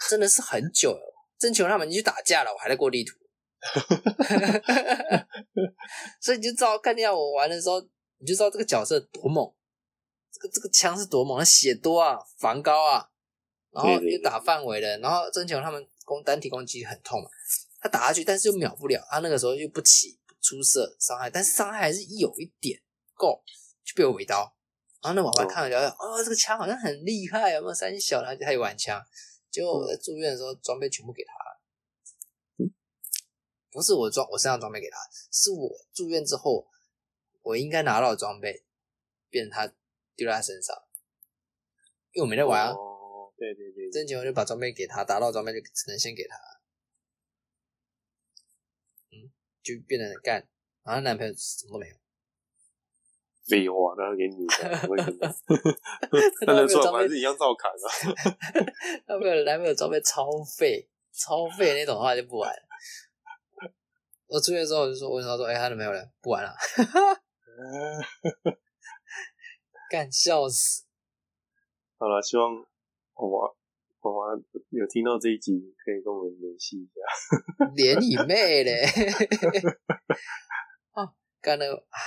[0.08, 0.96] 真的是很久。
[1.40, 3.16] 真求他们，你去打架了，我还在过地图。
[6.22, 7.82] 所以你就知道，看见我玩的时候，
[8.20, 9.52] 你就知道这个角色多猛，
[10.32, 13.10] 这个这个枪是多猛，血多啊，防高啊，
[13.72, 17.30] 然后又打范围的，然后增强他们攻单体攻击很痛嘛，
[17.80, 20.18] 他打下去，但是又秒不了，他那个时候又不起。
[20.40, 22.82] 出色伤害，但是伤害还是有一点
[23.16, 23.44] 够，
[23.84, 24.56] 就被我围刀。
[25.02, 28.24] 然后那娃娃看了聊聊，哦，这个枪好像很厉害，有没有三小？
[28.24, 29.04] 他他有玩枪。
[29.52, 32.70] 结果我在住院的时候，装备全部给他了。
[33.70, 34.98] 不是我装，我身上装备给他，
[35.34, 36.66] 是我住院之后，
[37.42, 38.64] 我应该拿到的装备，
[39.30, 39.68] 变成他
[40.16, 40.74] 丢在他身上。
[42.14, 42.72] 因为我没在玩啊。
[42.72, 42.97] 哦，
[43.38, 43.90] 对对对。
[43.92, 46.36] 挣钱我就把装备给他，打到装备就只能先给他。
[49.12, 49.32] 嗯
[49.64, 50.48] 就变成干，
[50.84, 51.96] 然后男朋友什么都没有。
[53.48, 55.28] 废话，那给你的，我也跟他。
[56.46, 57.88] 他能说还是一样照砍啊？
[59.08, 60.28] 男朋友男朋友装备超
[60.58, 62.54] 废，超废那种话就不玩。
[64.28, 66.12] 我出去之后我就说，问他说：“哎，他男朋友呢？
[66.22, 66.54] 不玩了。
[69.90, 70.84] ”干笑死。
[71.98, 72.66] 好了，希望
[73.18, 73.58] 我。
[74.02, 74.28] 娃娃
[74.70, 77.02] 有听到这一集，可以跟我们联系一下。
[77.76, 78.86] 连你妹嘞！
[80.94, 82.00] 哦，干了，唉，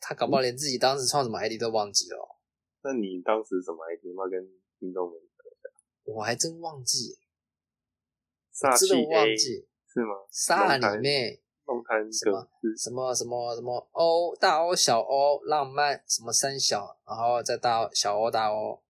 [0.00, 2.36] 他搞不好连自己当时创什么 ID 都忘记了。
[2.82, 4.26] 那你当时什么 ID 吗？
[4.28, 4.42] 跟
[4.80, 5.68] 听众们讲一下。
[6.14, 7.18] 我还真忘记。
[8.52, 9.68] 煞气 A 是
[10.00, 10.26] 吗？
[10.32, 11.40] 煞你妹！
[11.66, 18.82] 龙潭什么什么什么什么 O 大 O 小 O 浪漫什么三小，然后再大小 O 大 O。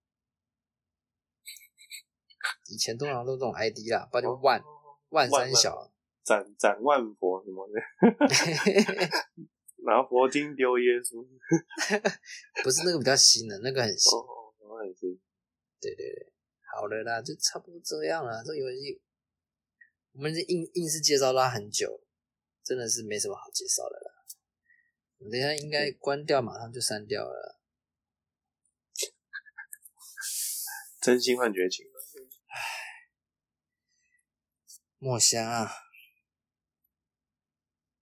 [2.69, 4.61] 以前通常都这种 ID 啦，不然就万
[5.11, 5.91] 万三小，
[6.25, 7.75] 斩斩万佛什么的，
[9.87, 11.25] 拿佛经丢耶稣。
[12.65, 14.19] 不是那个比较新的，那个很新。
[14.19, 15.17] 哦，那也是。
[15.81, 16.33] 对对对，
[16.75, 18.43] 好了啦，就差不多这样了。
[18.45, 19.01] 这游戏
[20.13, 22.01] 我们硬硬是介绍了很久，
[22.65, 24.13] 真的是没什么好介绍的了。
[25.19, 27.61] 我等一下应该关掉，马上就删掉了。
[31.01, 31.87] 真心换绝情。
[35.07, 35.71] 墨香啊，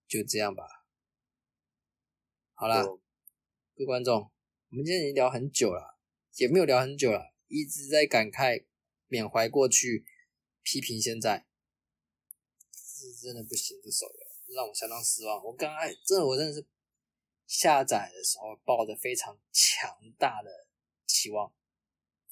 [0.08, 0.86] 就这样吧。
[2.54, 4.32] 好啦，各位观众，
[4.70, 5.98] 我们今天已经聊很久了，
[6.36, 8.64] 也没有聊很久了，一直在感慨、
[9.08, 10.06] 缅怀过去，
[10.62, 11.46] 批评现在，
[12.72, 15.44] 是真的不行，这手游让我相当失望。
[15.44, 16.66] 我刚才真的，我真的是
[17.46, 20.66] 下载的时候抱着非常强大的
[21.04, 21.52] 期望，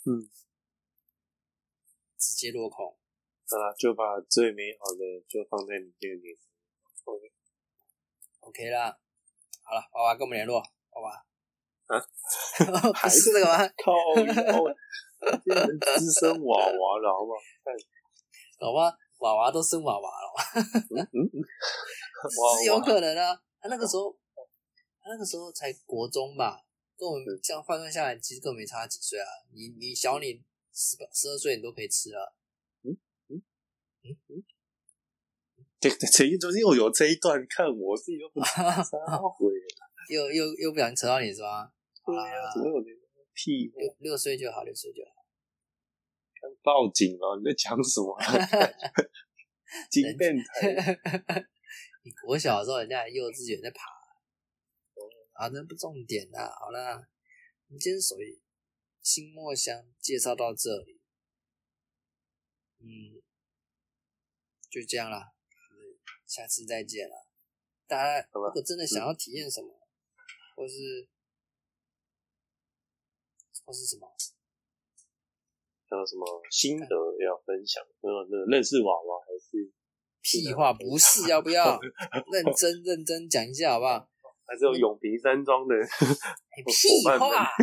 [0.04, 0.30] 嗯，
[2.16, 2.96] 直接落空。
[3.60, 6.38] 啊，就把最美好的就放在你这里。
[7.04, 8.98] OK，OK 啦，
[9.64, 11.26] 好了，娃娃跟我们联络，好吧？
[11.86, 11.98] 啊，
[13.02, 13.58] 不是这个吗？
[13.84, 13.92] 靠，
[15.44, 15.66] 变成
[15.98, 17.38] 资深娃娃了，好不好？
[18.60, 20.26] 好吧，娃娃都生娃娃了，
[20.94, 21.44] 嗯嗯，
[22.58, 23.40] 是有可能啊。
[23.60, 24.16] 他那个时候，
[25.00, 26.64] 他那个时候才国中吧，
[26.96, 29.26] 跟我们这样换算下来，其实根本没差几岁啊。
[29.52, 30.42] 你你小你
[30.72, 32.34] 十十二岁，你都可以吃了。
[34.04, 34.44] 嗯嗯，
[35.78, 39.52] 这这一中间又有这一段，看我自己又不回，
[40.08, 41.72] 又又又不想扯到你是吧？
[42.04, 42.86] 对呀，怎么有那
[43.32, 43.70] 屁？
[43.76, 45.10] 六六岁就好，六岁就好。
[46.62, 47.38] 报警了！
[47.38, 48.18] 你在讲什么？
[49.88, 51.46] 警变态！
[52.02, 53.84] 你我小的时候，人家幼稚园在爬。
[55.34, 56.50] 啊，那不重点啦。
[56.60, 57.08] 好啦，
[57.68, 58.40] 你今天属于
[59.00, 61.00] 新墨香介绍到这里。
[62.80, 63.22] 嗯。
[64.72, 65.34] 就这样啦，
[66.26, 67.26] 下次再见了。
[67.86, 69.68] 大家如果真的想要体验什么，
[70.56, 71.06] 或是
[73.66, 74.08] 或是什么，
[75.90, 76.86] 还有什么心得
[77.20, 77.84] 要分享？
[78.00, 79.70] 呃，认识娃娃还是
[80.22, 80.72] 屁话？
[80.72, 81.78] 不是，要不要
[82.32, 84.08] 认真认真讲一下好不好？
[84.48, 85.90] 还是有永平山庄的屁
[87.20, 87.50] 话？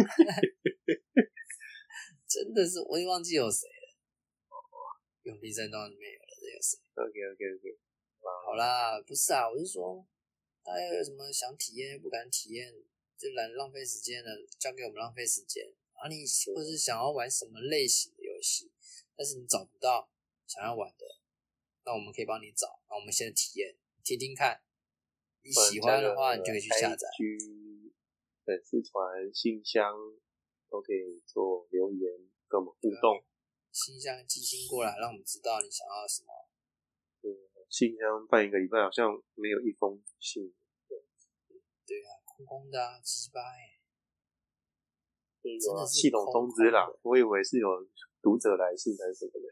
[2.30, 3.98] 真的是，我也忘记有谁了。
[5.24, 6.29] 永平山庄里面有了
[6.96, 7.78] ？OK OK OK，
[8.46, 10.06] 好啦，不是啊，我是说，
[10.64, 12.74] 大家有什么想体验又不敢体验，
[13.18, 15.74] 就来浪费时间的，交给我们浪费时间。
[15.94, 16.24] 啊，你
[16.56, 18.72] 或是想要玩什么类型的游戏，
[19.16, 20.10] 但是你找不到
[20.48, 21.06] 想要玩的，
[21.86, 22.82] 那我们可以帮你找。
[22.90, 24.62] 那我们先体验，听听看，
[25.42, 27.08] 你喜欢的话，你就可以去下载。
[28.46, 29.94] 粉丝团、信箱
[30.70, 32.12] 都可以做留言
[32.48, 33.24] 跟我们互动。
[33.72, 36.30] 信箱寄信过来，让我们知道你想要什么。
[37.70, 40.54] 信箱办一个礼拜，好像没有一封信。
[41.86, 43.78] 对啊，空空的啊，鸡巴哎！
[45.42, 47.68] 真的系统通知啦，我以为是有
[48.22, 49.48] 读者来信还是什么的。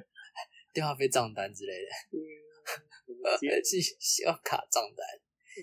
[0.74, 1.88] 电话费账单之类的，
[3.64, 5.06] 信信用卡账单，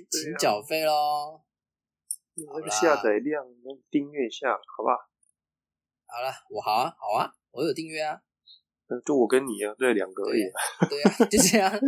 [0.10, 1.44] 请缴费喽。
[2.36, 3.46] 那个下载量，
[3.90, 5.10] 订阅下，好吧？
[6.08, 8.22] 好了，我好啊，好啊，我有订阅啊。
[9.06, 10.42] 就我跟你啊，对，两个而已。
[10.90, 11.70] 对啊， 就这样。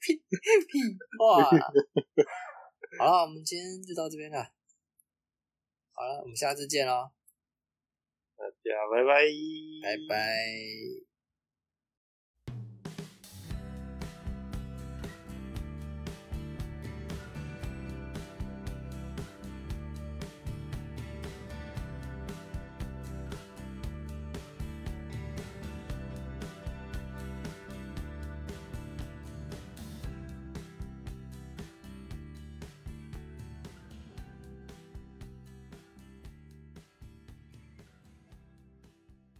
[0.00, 0.78] 屁屁
[1.18, 1.42] 话。
[2.98, 4.38] 好了，我们今天就到这边了。
[5.92, 7.10] 好了，我们下次见喽。
[8.36, 9.26] 大家拜拜。
[9.82, 11.11] 拜拜。